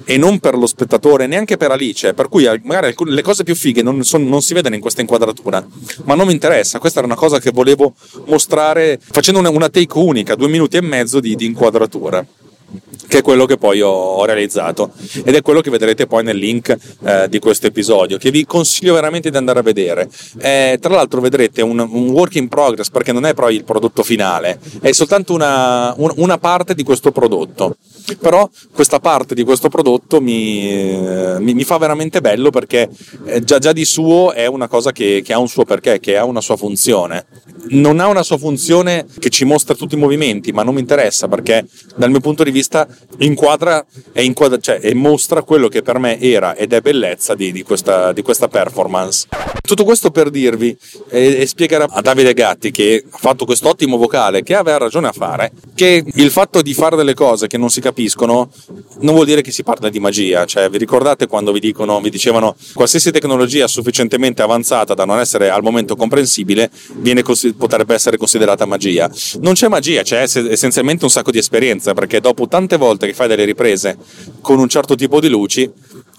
e 0.06 0.18
non 0.18 0.40
per 0.40 0.56
lo 0.56 0.68
spettatore, 0.68 1.28
neanche 1.28 1.58
per 1.58 1.72
Alice, 1.72 2.14
per 2.14 2.30
cui 2.30 2.48
magari 2.64 2.94
le 2.98 3.22
cose 3.22 3.44
più 3.44 3.56
fighe 3.56 3.82
non, 3.82 4.04
son, 4.04 4.28
non, 4.28 4.42
si 4.42 4.54
vedono 4.54 4.76
in 4.76 4.82
questa 4.82 5.02
inquadratura, 5.02 5.66
ma 6.04 6.16
non 6.16 6.28
mi 6.28 6.34
interessa, 6.34 6.80
questa 6.80 7.00
era 7.00 7.08
una 7.08 7.16
cosa 7.16 7.40
che 7.40 7.52
volevo 7.52 7.94
mostrare 8.26 9.00
facendo 9.02 9.40
una, 9.40 9.50
una 9.50 9.70
take 9.70 9.98
unica, 9.98 10.36
due 10.36 10.48
minuti 10.48 10.78
e 10.78 10.82
mezzo 10.82 11.20
di, 11.20 11.36
di 11.36 11.46
inquadratura 11.46 12.26
che 13.08 13.20
è 13.20 13.22
quello 13.22 13.46
che 13.46 13.58
poi 13.58 13.82
ho, 13.82 14.26
realizzato. 14.26 14.92
Ed 15.24 15.36
è 15.36 15.42
quello 15.42 15.62
che 15.62 15.70
vedrete 15.70 16.08
poi 16.08 16.24
nel 16.24 16.38
link 16.38 16.76
eh, 17.04 17.28
di 17.30 17.40
questo 17.40 17.68
episodio 17.68 18.18
che 18.18 18.32
vi 18.32 18.46
consiglio 18.46 18.94
veramente 18.94 19.30
di 19.30 19.38
andare 19.38 19.60
a 19.60 19.62
vedere. 19.62 20.10
Eh, 20.40 20.78
tra 20.82 20.94
l'altro 20.94 21.22
vedrete 21.22 21.62
un, 21.62 21.80
un, 21.80 22.10
work 22.10 22.36
in 22.36 22.48
progress 22.48 22.90
perché 22.90 23.12
non 23.12 23.26
è 23.26 23.34
poi 23.34 23.56
il 23.56 23.64
prodotto 23.64 24.04
finale 24.04 24.60
è 24.82 24.92
soltanto 24.92 25.34
una, 25.34 25.94
un, 25.98 26.12
una 26.16 26.38
parte 26.38 26.74
di 26.74 26.84
questo 26.84 27.12
prodotto 27.12 27.78
però 28.20 28.50
questa 28.74 29.00
parte 29.00 29.36
di 29.36 29.44
questo 29.44 29.70
prodotto 29.70 30.22
mi, 30.22 30.70
eh, 30.70 31.38
mi, 31.40 31.54
mi 31.54 31.64
fa 31.64 31.78
veramente 31.78 32.22
bello 32.22 32.50
perché 32.50 32.90
eh, 33.26 33.44
già, 33.44 33.60
già, 33.60 33.74
di 33.74 33.86
suo 33.86 34.32
è 34.34 34.46
una 34.46 34.68
cosa 34.68 34.92
che, 34.92 35.22
che 35.24 35.34
ha 35.34 35.40
un 35.40 35.48
suo 35.48 35.66
perché 35.66 36.00
che 36.00 36.18
ha 36.18 36.24
una 36.24 36.42
sua 36.42 36.58
funzione 36.58 37.26
non 37.70 38.00
ha 38.00 38.08
una 38.08 38.24
sua 38.24 38.38
funzione 38.38 39.06
che 39.20 39.30
ci 39.30 39.46
mostra 39.46 39.76
tutti 39.76 39.96
i 39.96 39.98
movimenti 39.98 40.52
ma 40.52 40.64
non 40.64 40.74
mi 40.74 40.80
interessa 40.80 41.28
perché 41.28 41.66
dal 41.96 42.10
mio 42.10 42.20
punto 42.20 42.44
di 42.44 42.52
vista 42.52 42.88
inquadra 43.20 43.84
e, 44.12 44.24
inquadra, 44.24 44.60
cioè, 44.60 44.80
e 44.82 44.94
mostra 44.94 45.44
quello 45.44 45.68
che 45.68 45.82
per 45.82 46.00
me 46.00 46.20
era 46.20 46.56
ed 46.56 46.74
è 46.74 46.82
bellezza 46.82 47.36
di, 47.36 47.52
di, 47.52 47.64
questa, 47.64 48.12
di 48.14 48.22
questa, 48.22 48.48
performance. 48.48 49.28
Tutto 49.66 49.84
questo 49.84 50.12
per 50.12 50.30
dirvi 50.30 50.78
e, 51.10 51.42
e, 51.42 51.46
spiegare 51.48 51.86
a 51.90 52.02
Davide 52.02 52.34
Gatti 52.34 52.72
che 52.72 53.04
ha 53.10 53.18
fatto 53.18 53.46
questo 53.46 53.70
ottimo 53.70 53.98
vocale, 53.98 54.44
che 54.44 54.56
aveva 54.56 54.78
ragione 54.78 55.08
a 55.08 55.12
fare, 55.12 55.52
che 55.74 56.04
il 56.06 56.32
fatto 56.32 56.62
di 56.62 56.74
fare 56.74 56.96
delle 56.96 57.14
cose 57.14 57.48
che 57.48 57.58
non 57.58 57.70
si 57.70 57.82
capiscono 57.82 57.95
non 59.00 59.14
vuol 59.14 59.26
dire 59.26 59.42
che 59.42 59.52
si 59.52 59.64
parla 59.64 59.90
di 59.90 60.00
magia. 60.00 60.46
Cioè, 60.46 60.70
vi 60.70 60.78
ricordate 60.78 61.28
quando 61.28 61.52
vi 61.52 61.60
dicono, 61.60 62.00
vi 62.02 62.10
dicevano 62.10 62.56
qualsiasi 62.74 63.12
tecnologia 63.12 63.68
sufficientemente 63.68 64.42
avanzata 64.42 64.94
da 64.94 65.06
non 65.06 65.20
essere 65.20 65.50
al 65.50 65.64
momento 65.64 65.96
comprensibile 65.96 66.70
viene, 66.96 67.24
potrebbe 67.58 67.94
essere 67.94 68.18
considerata 68.18 68.66
magia. 68.66 69.10
Non 69.40 69.54
c'è 69.54 69.68
magia, 69.68 70.02
c'è 70.02 70.22
essenzialmente 70.22 71.04
un 71.06 71.10
sacco 71.10 71.32
di 71.32 71.38
esperienza, 71.38 71.94
perché 71.94 72.20
dopo 72.20 72.48
tante 72.48 72.78
volte 72.78 73.08
che 73.08 73.14
fai 73.14 73.28
delle 73.28 73.46
riprese 73.46 73.98
con 74.42 74.60
un 74.60 74.68
certo 74.68 74.96
tipo 74.96 75.20
di 75.20 75.30
luci, 75.30 75.72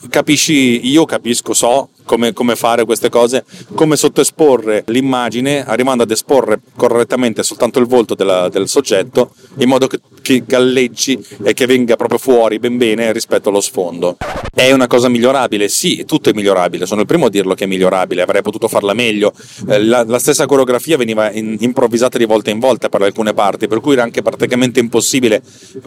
capisci, 0.09 0.89
io 0.89 1.05
capisco, 1.05 1.53
so 1.55 1.91
come, 2.07 2.33
come, 2.33 2.57
fare 2.57 2.87
queste 2.87 3.11
cose, 3.11 3.45
come 3.75 3.97
sottoesporre 3.97 4.85
l'immagine, 4.87 5.67
arrivando 5.67 6.05
ad 6.05 6.11
esporre 6.11 6.61
correttamente 6.77 7.43
soltanto 7.43 7.79
il 7.79 7.87
volto 7.87 8.15
della, 8.15 8.49
del 8.49 8.69
soggetto, 8.69 9.33
in 9.59 9.69
modo 9.69 9.87
che, 9.87 10.01
che, 10.23 10.43
galleggi 10.47 11.23
e 11.43 11.53
che 11.53 11.67
venga 11.67 11.97
proprio 11.97 12.19
fuori 12.19 12.59
ben 12.59 12.79
bene 12.79 13.13
rispetto 13.13 13.51
allo 13.51 13.61
sfondo. 13.61 14.17
È 14.55 14.73
una 14.73 14.87
cosa 14.87 15.09
migliorabile? 15.09 15.69
Sì, 15.69 16.05
tutto 16.07 16.31
è 16.31 16.33
migliorabile, 16.33 16.87
sono 16.87 17.03
il 17.03 17.07
primo 17.07 17.27
a 17.27 17.31
dirlo 17.31 17.53
che 17.53 17.65
è 17.65 17.67
migliorabile, 17.67 18.23
avrei 18.23 18.41
potuto 18.41 18.69
farla 18.69 18.95
meglio. 18.95 19.33
Eh, 19.69 19.83
la, 19.83 20.03
la 20.05 20.19
stessa 20.19 20.47
coreografia 20.47 20.97
veniva 20.97 21.31
in, 21.31 21.57
improvvisata 21.61 22.17
di 22.17 22.25
volta 22.25 22.51
in 22.51 22.59
volta 22.59 22.89
per 22.89 23.03
alcune 23.03 23.35
parti, 23.35 23.67
per 23.67 23.81
cui 23.81 23.93
era 23.93 24.03
anche 24.03 24.23
praticamente 24.23 24.81
impossibile 24.81 25.43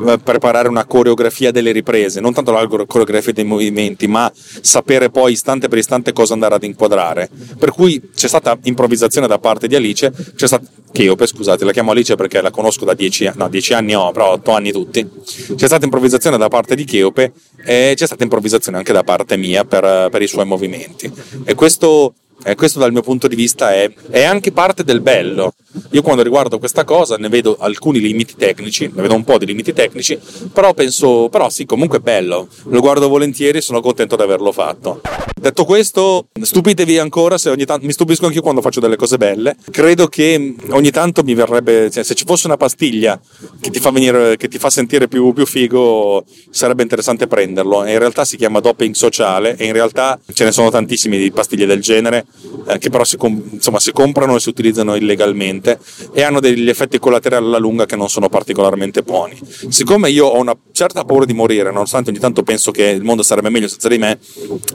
eh, 0.06 0.20
preparare 0.20 0.68
una 0.68 0.86
coreografia 0.86 1.52
delle 1.52 1.72
riprese, 1.72 2.20
non 2.20 2.34
tanto 2.34 2.52
la 2.52 2.68
coreografia 2.68 3.34
dei 3.34 3.44
movimenti, 3.44 4.08
ma 4.08 4.32
sapere 4.36 5.10
poi 5.10 5.32
istante 5.32 5.68
per 5.68 5.78
istante 5.78 6.09
esattamente 6.10 6.14
cosa 6.14 6.34
andare 6.34 6.56
ad 6.56 6.64
inquadrare. 6.64 7.30
Per 7.58 7.72
cui 7.72 8.10
c'è 8.14 8.28
stata 8.28 8.58
improvvisazione 8.64 9.28
da 9.28 9.40
parte 9.40 9.68
di 9.68 9.76
Alice, 9.76 10.12
c'è 10.36 10.48
stata 10.48 10.66
Cheope, 10.92 11.28
scusate, 11.28 11.66
la 11.66 11.72
chiamo 11.72 11.92
Alice 11.92 12.16
perché 12.16 12.42
la 12.42 12.52
conosco 12.52 12.86
da 12.86 12.94
dieci 12.94 13.28
anni, 13.28 13.38
no, 13.38 13.50
dieci 13.50 13.74
anni 13.74 13.96
ho, 13.96 14.12
però 14.12 14.32
otto 14.32 14.52
anni 14.52 14.72
tutti. 14.72 15.08
C'è 15.56 15.68
stata 15.68 15.86
improvvisazione 15.86 16.38
da 16.38 16.48
parte 16.48 16.76
di 16.76 16.84
Cheope 16.84 17.32
e 17.64 17.94
c'è 17.96 18.06
stata 18.06 18.24
improvvisazione 18.24 18.78
anche 18.78 18.94
da 18.94 19.04
parte 19.04 19.38
mia 19.38 19.64
per, 19.66 20.10
per 20.10 20.22
i 20.22 20.28
suoi 20.28 20.46
movimenti. 20.46 21.12
E 21.46 21.54
questo 21.54 22.14
e 22.44 22.56
questo 22.56 22.80
dal 22.80 22.92
mio 22.92 23.02
punto 23.02 23.28
di 23.28 23.36
vista 23.36 23.74
è, 23.74 23.92
è, 24.10 24.24
anche 24.24 24.52
parte 24.52 24.84
del 24.84 25.02
bello. 25.02 25.54
Io 25.92 26.02
quando 26.02 26.24
riguardo 26.24 26.58
questa 26.58 26.84
cosa 26.84 27.18
ne 27.18 27.30
vedo 27.30 27.58
alcuni 27.60 28.00
limiti 28.00 28.36
tecnici, 28.36 28.90
ne 28.94 29.02
vedo 29.02 29.14
un 29.14 29.24
po' 29.24 29.38
di 29.38 29.46
limiti 29.46 29.74
tecnici, 29.74 30.18
però 30.54 30.74
penso, 30.74 31.28
però 31.30 31.50
sì, 31.50 31.66
comunque 31.66 31.98
è 31.98 32.02
bello. 32.02 32.48
Lo 32.66 32.80
guardo 32.80 33.08
volentieri 33.08 33.58
e 33.58 33.62
sono 33.62 33.82
contento 33.82 34.16
di 34.16 34.22
averlo 34.22 34.52
fatto. 34.52 35.02
Detto 35.40 35.64
questo, 35.64 36.28
stupitevi 36.42 36.98
ancora 36.98 37.38
se 37.38 37.50
ogni 37.50 37.66
tanto 37.66 37.86
mi 37.86 37.94
stupisco 37.94 38.26
anche 38.26 38.38
io 38.38 38.44
quando 38.44 38.62
faccio 38.62 38.80
delle 38.80 38.98
cose 38.98 39.18
belle. 39.18 39.56
Credo 39.72 40.08
che 40.08 40.56
ogni 40.70 40.92
tanto 40.92 41.24
mi 41.24 41.34
verrebbe, 41.34 41.90
cioè, 41.90 42.04
se 42.04 42.14
ci 42.14 42.26
fosse 42.26 42.48
una 42.48 42.58
pastiglia 42.58 43.20
che 43.60 43.70
ti 43.70 43.80
fa, 43.80 43.92
venire, 43.92 44.36
che 44.38 44.48
ti 44.48 44.58
fa 44.58 44.70
sentire 44.70 45.08
più, 45.08 45.32
più 45.34 45.46
figo, 45.46 46.26
sarebbe 46.50 46.84
interessante 46.84 47.28
prenderlo. 47.28 47.86
E 47.86 47.94
in 47.94 48.00
realtà 48.00 48.26
si 48.26 48.36
chiama 48.36 48.60
doping 48.60 48.94
sociale 48.94 49.56
e 49.56 49.66
in 49.66 49.74
realtà 49.74 50.20
ce 50.34 50.44
ne 50.44 50.52
sono 50.52 50.70
tantissime 50.70 51.18
di 51.18 51.32
pastiglie 51.32 51.66
del 51.66 51.82
genere 51.82 52.26
eh, 52.68 52.78
che 52.78 52.90
però 52.90 53.04
si, 53.04 53.18
insomma, 53.20 53.80
si 53.80 53.92
comprano 53.92 54.36
e 54.36 54.40
si 54.40 54.50
utilizzano 54.50 54.96
illegalmente 54.96 55.80
e 56.14 56.24
hanno 56.24 56.40
degli 56.40 56.70
effetti 56.70 57.00
collaterali 57.00 57.46
alla 57.46 57.58
lunga 57.58 57.86
che 57.86 57.96
non 57.96 58.10
sono 58.10 58.30
particolarmente 58.30 59.02
buoni. 59.02 59.40
Siccome 59.70 60.10
io 60.10 60.28
ho 60.28 60.40
una 60.40 60.56
certa 60.72 61.04
paura 61.04 61.26
di 61.26 61.34
morire, 61.34 61.72
nonostante 61.72 62.10
ogni 62.10 62.20
tanto 62.20 62.44
penso 62.44 62.72
che 62.72 62.86
il 62.86 63.04
mondo 63.04 63.24
sarebbe 63.24 63.50
meglio 63.50 63.68
senza 63.68 63.88
di 63.88 63.98
me, 63.98 64.20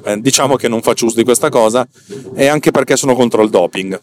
eh, 0.05 0.21
diciamo 0.21 0.57
che 0.57 0.69
non 0.69 0.83
faccio 0.83 1.07
uso 1.07 1.17
di 1.17 1.25
questa 1.25 1.49
cosa 1.49 1.87
e 2.35 2.47
anche 2.47 2.71
perché 2.71 2.97
sono 2.97 3.15
contro 3.15 3.43
il 3.43 3.51
doping 3.51 4.01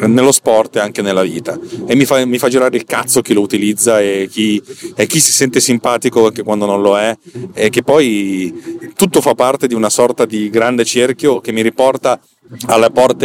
nello 0.00 0.32
sport 0.32 0.76
e 0.76 0.80
anche 0.80 1.02
nella 1.02 1.22
vita 1.22 1.58
e 1.86 1.94
mi 1.94 2.04
fa, 2.04 2.24
mi 2.24 2.38
fa 2.38 2.48
girare 2.48 2.76
il 2.76 2.84
cazzo 2.84 3.22
chi 3.22 3.32
lo 3.32 3.40
utilizza 3.40 4.00
e 4.00 4.28
chi, 4.30 4.62
e 4.94 5.06
chi, 5.06 5.18
si 5.18 5.32
sente 5.32 5.60
simpatico 5.60 6.26
anche 6.26 6.42
quando 6.42 6.64
non 6.64 6.80
lo 6.80 6.96
è 6.96 7.16
e 7.52 7.70
che 7.70 7.82
poi 7.82 8.90
tutto 8.94 9.20
fa 9.20 9.34
parte 9.34 9.66
di 9.66 9.74
una 9.74 9.90
sorta 9.90 10.26
di 10.26 10.48
grande 10.48 10.84
cerchio 10.84 11.40
che 11.40 11.52
mi 11.52 11.62
riporta 11.62 12.20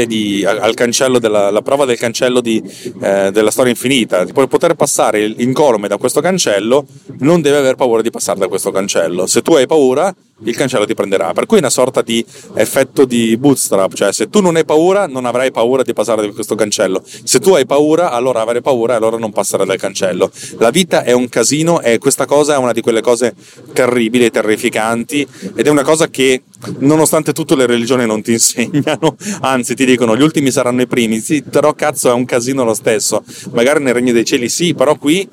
di, 0.05 0.45
al 0.45 0.73
cancello 0.73 1.19
della 1.19 1.62
prova 1.62 1.86
del 1.86 1.97
cancello 1.97 2.39
di, 2.41 2.62
eh, 3.01 3.32
della 3.32 3.51
storia 3.51 3.71
infinita. 3.71 4.25
Per 4.25 4.47
poter 4.47 4.75
passare 4.75 5.25
incolume 5.25 5.88
da 5.88 5.97
questo 5.97 6.21
cancello 6.21 6.86
non 7.19 7.41
deve 7.41 7.58
aver 7.58 7.75
paura 7.75 8.01
di 8.01 8.10
passare 8.10 8.39
da 8.39 8.47
questo 8.47 8.71
cancello. 8.71 9.25
Se 9.27 9.41
tu 9.41 9.53
hai 9.53 9.67
paura 9.67 10.13
il 10.43 10.56
cancello 10.56 10.86
ti 10.86 10.93
prenderà. 10.93 11.34
Per 11.34 11.45
cui 11.45 11.58
è 11.58 11.60
una 11.60 11.69
sorta 11.69 12.02
di 12.02 12.23
effetto 12.56 13.06
di 13.06 13.38
bootstrap 13.38 13.93
cioè 13.93 14.12
se 14.12 14.30
tu 14.30 14.41
non 14.41 14.56
hai 14.56 14.65
paura 14.65 15.08
non 15.08 15.25
avrai 15.25 15.52
paura 15.52 15.84
di 15.84 15.93
passare 15.93 16.21
da 16.21 16.34
questo 16.34 16.56
cancello. 16.56 17.04
Se 17.23 17.39
tu 17.39 17.54
hai 17.54 17.65
paura 17.65 18.12
allora 18.12 18.41
avrai 18.41 18.62
paura 18.62 18.93
e 18.93 18.95
allora 18.97 19.17
non 19.17 19.32
passare 19.32 19.65
dal 19.65 19.78
cancello. 19.78 20.32
La 20.58 20.69
vita 20.69 21.04
è 21.04 21.12
un 21.12 21.30
casino 21.30 21.82
e 21.82 21.97
questa 21.97 22.25
cosa 22.25 22.54
è 22.54 22.58
una 22.58 22.71
di 22.71 22.82
quelle 22.82 23.02
cose 23.02 23.36
terribili 23.73 24.30
terrificanti 24.30 25.28
ed 25.56 25.65
è 25.65 25.69
una 25.69 25.84
cosa 25.84 26.10
che 26.10 26.43
nonostante 26.80 27.32
tutto 27.34 27.56
le 27.56 27.65
religioni 27.65 28.06
non 28.06 28.21
ti 28.21 28.32
insegnano, 28.39 29.15
anzi 29.41 29.75
ti 29.75 29.86
dicono 29.86 30.15
gli 30.17 30.21
ultimi 30.21 30.52
saranno 30.52 30.82
i 30.82 30.88
primi, 30.88 31.19
sì, 31.19 31.41
però 31.41 31.73
cazzo 31.73 32.10
è 32.10 32.13
un 32.13 32.25
casino 32.25 32.63
lo 32.63 32.73
stesso, 32.73 33.23
magari 33.52 33.84
nel 33.84 33.93
regno 33.93 34.12
dei 34.12 34.25
cieli 34.25 34.49
sì, 34.49 34.73
però 34.73 34.97
qui, 34.97 35.28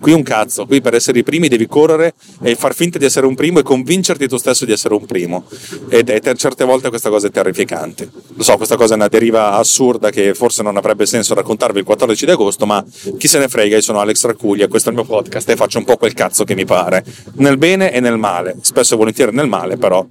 qui 0.00 0.12
un 0.12 0.22
cazzo, 0.22 0.66
qui 0.66 0.80
per 0.80 0.94
essere 0.94 1.18
i 1.18 1.22
primi 1.22 1.48
devi 1.48 1.66
correre 1.66 2.14
e 2.42 2.54
far 2.54 2.74
finta 2.74 2.98
di 2.98 3.04
essere 3.04 3.26
un 3.26 3.34
primo 3.34 3.58
e 3.58 3.62
convincerti 3.62 4.28
tu 4.28 4.36
stesso 4.36 4.47
di 4.64 4.72
essere 4.72 4.94
un 4.94 5.06
primo 5.06 5.44
ed 5.88 6.10
è 6.10 6.34
certe 6.34 6.64
volte 6.64 6.88
questa 6.88 7.10
cosa 7.10 7.26
è 7.26 7.30
terrificante. 7.30 8.10
Lo 8.34 8.42
so, 8.42 8.56
questa 8.56 8.76
cosa 8.76 8.92
è 8.92 8.96
una 8.96 9.08
deriva 9.08 9.52
assurda 9.52 10.10
che 10.10 10.34
forse 10.34 10.62
non 10.62 10.76
avrebbe 10.76 11.06
senso 11.06 11.34
raccontarvi 11.34 11.80
il 11.80 11.84
14 11.84 12.24
di 12.24 12.30
agosto, 12.30 12.66
ma 12.66 12.84
chi 13.18 13.28
se 13.28 13.38
ne 13.38 13.48
frega, 13.48 13.76
io 13.76 13.82
sono 13.82 14.00
Alex 14.00 14.24
Racuglia, 14.24 14.68
questo 14.68 14.88
è 14.88 14.92
il 14.92 14.98
mio 14.98 15.06
podcast 15.06 15.48
e 15.50 15.56
faccio 15.56 15.78
un 15.78 15.84
po' 15.84 15.96
quel 15.96 16.14
cazzo 16.14 16.44
che 16.44 16.54
mi 16.54 16.64
pare, 16.64 17.04
nel 17.34 17.58
bene 17.58 17.92
e 17.92 18.00
nel 18.00 18.18
male, 18.18 18.56
spesso 18.60 18.94
e 18.94 18.96
volentieri 18.96 19.34
nel 19.34 19.48
male, 19.48 19.76
però 19.76 20.06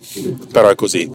però 0.51 0.69
è 0.69 0.75
così. 0.75 1.09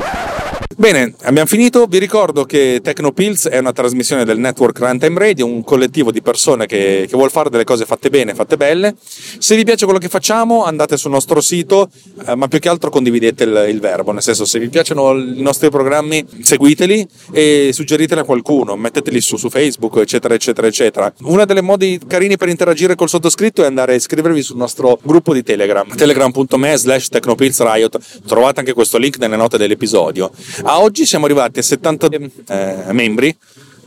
Bene, 0.82 1.14
abbiamo 1.22 1.46
finito. 1.46 1.86
Vi 1.86 1.98
ricordo 1.98 2.42
che 2.42 2.80
Tecnopills 2.82 3.46
è 3.46 3.58
una 3.58 3.70
trasmissione 3.70 4.24
del 4.24 4.38
network 4.38 4.80
Runtime 4.80 5.16
Radio, 5.16 5.46
un 5.46 5.62
collettivo 5.62 6.10
di 6.10 6.20
persone 6.22 6.66
che, 6.66 7.06
che 7.08 7.14
vuole 7.14 7.30
fare 7.30 7.50
delle 7.50 7.62
cose 7.62 7.84
fatte 7.84 8.10
bene, 8.10 8.34
fatte 8.34 8.56
belle. 8.56 8.96
Se 8.98 9.54
vi 9.54 9.62
piace 9.62 9.84
quello 9.84 10.00
che 10.00 10.08
facciamo, 10.08 10.64
andate 10.64 10.96
sul 10.96 11.12
nostro 11.12 11.40
sito, 11.40 11.88
eh, 12.26 12.34
ma 12.34 12.48
più 12.48 12.58
che 12.58 12.68
altro 12.68 12.90
condividete 12.90 13.44
il, 13.44 13.66
il, 13.68 13.78
verbo. 13.78 14.10
Nel 14.10 14.22
senso, 14.22 14.44
se 14.44 14.58
vi 14.58 14.68
piacciono 14.70 15.16
i 15.16 15.40
nostri 15.40 15.70
programmi, 15.70 16.26
seguiteli 16.42 17.06
e 17.30 17.70
suggeriteli 17.72 18.22
a 18.22 18.24
qualcuno, 18.24 18.74
metteteli 18.74 19.20
su, 19.20 19.36
su 19.36 19.50
Facebook, 19.50 19.98
eccetera, 19.98 20.34
eccetera, 20.34 20.66
eccetera. 20.66 21.12
Uno 21.20 21.44
dei 21.44 21.62
modi 21.62 22.00
carini 22.08 22.36
per 22.36 22.48
interagire 22.48 22.96
col 22.96 23.08
sottoscritto 23.08 23.62
è 23.62 23.66
andare 23.66 23.92
a 23.92 23.94
iscrivervi 23.94 24.42
sul 24.42 24.56
nostro 24.56 24.98
gruppo 25.04 25.32
di 25.32 25.44
Telegram, 25.44 25.86
telegram.me 25.94 26.76
slash 26.76 27.06
technopillsriot. 27.06 27.98
Trovate 28.26 28.58
anche 28.58 28.72
questo 28.72 28.98
link 28.98 29.18
nelle 29.18 29.36
note 29.36 29.56
dell'episodio. 29.58 30.32
A 30.72 30.80
oggi 30.80 31.04
siamo 31.04 31.26
arrivati 31.26 31.58
a 31.58 31.62
70 31.62 32.08
eh, 32.48 32.92
membri 32.92 33.36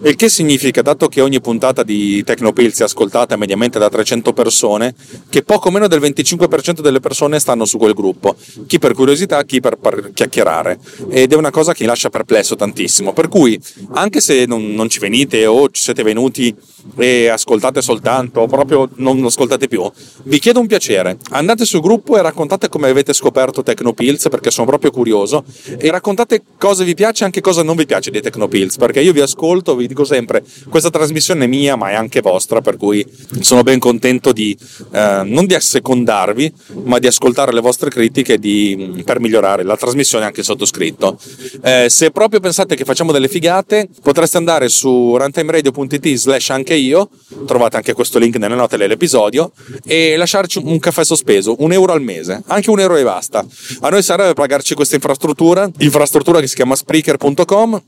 il 0.03 0.15
che 0.15 0.27
significa, 0.27 0.81
dato 0.81 1.07
che 1.07 1.21
ogni 1.21 1.39
puntata 1.39 1.81
di 1.81 2.21
Tecnopills 2.23 2.81
è 2.81 2.83
ascoltata 2.83 3.37
mediamente 3.37 3.79
da 3.79 3.89
300 3.89 4.33
persone, 4.33 4.93
che 5.29 5.41
poco 5.41 5.71
meno 5.71 5.87
del 5.87 6.01
25% 6.01 6.81
delle 6.81 6.99
persone 6.99 7.39
stanno 7.39 7.63
su 7.63 7.77
quel 7.77 7.93
gruppo, 7.93 8.35
chi 8.67 8.77
per 8.77 8.93
curiosità, 8.93 9.43
chi 9.43 9.61
per, 9.61 9.77
per 9.77 10.11
chiacchierare. 10.13 10.79
Ed 11.09 11.31
è 11.31 11.35
una 11.35 11.49
cosa 11.49 11.73
che 11.73 11.85
lascia 11.85 12.09
perplesso 12.09 12.55
tantissimo. 12.55 13.13
Per 13.13 13.29
cui, 13.29 13.59
anche 13.91 14.19
se 14.19 14.45
non, 14.45 14.73
non 14.73 14.89
ci 14.89 14.99
venite 14.99 15.45
o 15.45 15.69
ci 15.69 15.81
siete 15.81 16.03
venuti 16.03 16.53
e 16.97 17.27
ascoltate 17.27 17.81
soltanto 17.81 18.41
o 18.41 18.47
proprio 18.47 18.89
non 18.95 19.23
ascoltate 19.23 19.67
più, 19.67 19.89
vi 20.23 20.39
chiedo 20.39 20.59
un 20.59 20.67
piacere. 20.67 21.17
Andate 21.29 21.65
sul 21.65 21.81
gruppo 21.81 22.17
e 22.17 22.21
raccontate 22.21 22.69
come 22.69 22.89
avete 22.89 23.13
scoperto 23.13 23.63
Tecnopills, 23.63 24.27
perché 24.29 24.51
sono 24.51 24.67
proprio 24.67 24.91
curioso, 24.91 25.45
e 25.77 25.89
raccontate 25.89 26.43
cosa 26.57 26.83
vi 26.83 26.93
piace 26.93 27.23
e 27.23 27.25
anche 27.25 27.41
cosa 27.41 27.63
non 27.63 27.75
vi 27.75 27.85
piace 27.85 28.11
di 28.11 28.21
Tecnopills, 28.21 28.77
perché 28.77 29.01
io 29.01 29.13
vi 29.13 29.21
ascolto, 29.21 29.75
vi 29.75 29.84
vi 29.85 29.87
dico 29.87 30.03
sempre, 30.03 30.43
questa 30.69 30.89
trasmissione 30.89 31.45
è 31.45 31.47
mia, 31.47 31.75
ma 31.75 31.91
è 31.91 31.93
anche 31.93 32.21
vostra, 32.21 32.61
per 32.61 32.77
cui 32.77 33.05
sono 33.39 33.61
ben 33.61 33.79
contento 33.79 34.31
di 34.31 34.57
eh, 34.91 35.21
non 35.23 35.45
di 35.45 35.53
assecondarvi, 35.53 36.53
ma 36.83 36.99
di 36.99 37.07
ascoltare 37.07 37.53
le 37.53 37.61
vostre 37.61 37.89
critiche 37.89 38.39
di, 38.39 39.03
per 39.05 39.19
migliorare 39.19 39.63
la 39.63 39.77
trasmissione 39.77 40.25
anche 40.25 40.43
sottoscritto. 40.43 41.19
Eh, 41.61 41.87
se 41.89 42.11
proprio 42.11 42.39
pensate 42.39 42.75
che 42.75 42.83
facciamo 42.83 43.11
delle 43.11 43.27
figate, 43.27 43.89
potreste 44.01 44.37
andare 44.37 44.69
su 44.69 45.15
runtimeradio.it 45.15 46.13
slash 46.15 46.49
anche 46.49 46.73
io, 46.73 47.09
trovate 47.45 47.77
anche 47.77 47.93
questo 47.93 48.17
link 48.17 48.37
nelle 48.37 48.55
note 48.55 48.77
dell'episodio, 48.77 49.51
e 49.85 50.15
lasciarci 50.15 50.61
un 50.63 50.79
caffè 50.79 51.03
sospeso, 51.03 51.55
un 51.59 51.71
euro 51.71 51.93
al 51.93 52.01
mese, 52.01 52.41
anche 52.47 52.69
un 52.69 52.79
euro 52.79 52.95
e 52.95 53.03
basta. 53.03 53.45
A 53.81 53.89
noi 53.89 54.01
serve 54.01 54.33
pagarci 54.33 54.73
questa 54.73 54.95
infrastruttura, 54.95 55.69
infrastruttura 55.77 56.39
che 56.39 56.47
si 56.47 56.55
chiama 56.55 56.75
Spreaker.com, 56.75 57.81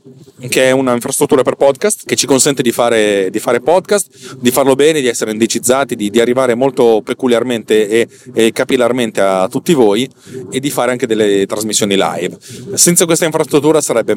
che 0.48 0.66
è 0.66 0.70
una 0.70 0.92
infrastruttura 0.94 1.42
per 1.42 1.54
podcast 1.54 1.87
podcast 1.88 2.04
che 2.04 2.16
ci 2.16 2.26
consente 2.26 2.62
di 2.62 2.70
fare, 2.70 3.30
di 3.30 3.38
fare 3.38 3.60
podcast, 3.60 4.36
di 4.38 4.50
farlo 4.50 4.74
bene, 4.74 5.00
di 5.00 5.06
essere 5.06 5.30
indicizzati, 5.30 5.96
di, 5.96 6.10
di 6.10 6.20
arrivare 6.20 6.54
molto 6.54 7.00
peculiarmente 7.02 7.88
e, 7.88 8.08
e, 8.34 8.52
capillarmente 8.52 9.20
a 9.20 9.48
tutti 9.48 9.72
voi 9.72 10.08
e 10.50 10.60
di 10.60 10.70
fare 10.70 10.90
anche 10.90 11.06
delle 11.06 11.46
trasmissioni 11.46 11.96
live. 11.96 12.36
Senza 12.74 13.04
questa 13.06 13.24
infrastruttura 13.24 13.80
sarebbe 13.80 14.16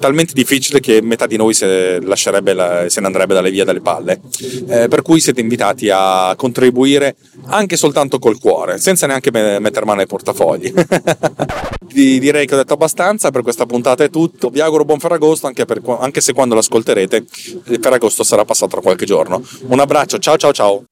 talmente 0.00 0.32
difficile 0.34 0.80
che 0.80 1.00
metà 1.02 1.26
di 1.26 1.36
noi 1.36 1.54
se, 1.54 2.00
la, 2.00 2.16
se 2.16 3.00
ne 3.00 3.06
andrebbe 3.06 3.34
dalle 3.34 3.50
vie 3.50 3.64
dalle 3.64 3.80
palle. 3.80 4.20
Eh, 4.68 4.88
per 4.88 5.02
cui 5.02 5.20
siete 5.20 5.40
invitati 5.40 5.88
a 5.92 6.34
contribuire 6.36 7.16
anche 7.46 7.76
soltanto 7.76 8.18
col 8.18 8.38
cuore, 8.38 8.78
senza 8.78 9.06
neanche 9.06 9.30
mettere 9.30 9.84
mano 9.84 10.00
ai 10.00 10.06
portafogli. 10.06 10.72
direi 11.92 12.46
che 12.46 12.54
ho 12.54 12.56
detto 12.56 12.72
abbastanza 12.72 13.30
per 13.30 13.42
questa 13.42 13.66
puntata 13.66 14.02
è 14.04 14.10
tutto. 14.10 14.48
Vi 14.48 14.60
auguro 14.60 14.84
buon 14.84 14.98
Ferragosto 14.98 15.46
anche, 15.46 15.64
per, 15.64 15.80
anche 16.00 16.20
se 16.20 16.32
quando 16.32 16.54
l'ascolterete 16.54 17.11
il 17.16 17.78
Ferragosto 17.80 18.22
sarà 18.22 18.44
passato 18.44 18.72
tra 18.72 18.80
qualche 18.80 19.06
giorno. 19.06 19.42
Un 19.66 19.80
abbraccio, 19.80 20.18
ciao 20.18 20.36
ciao 20.36 20.52
ciao. 20.52 20.84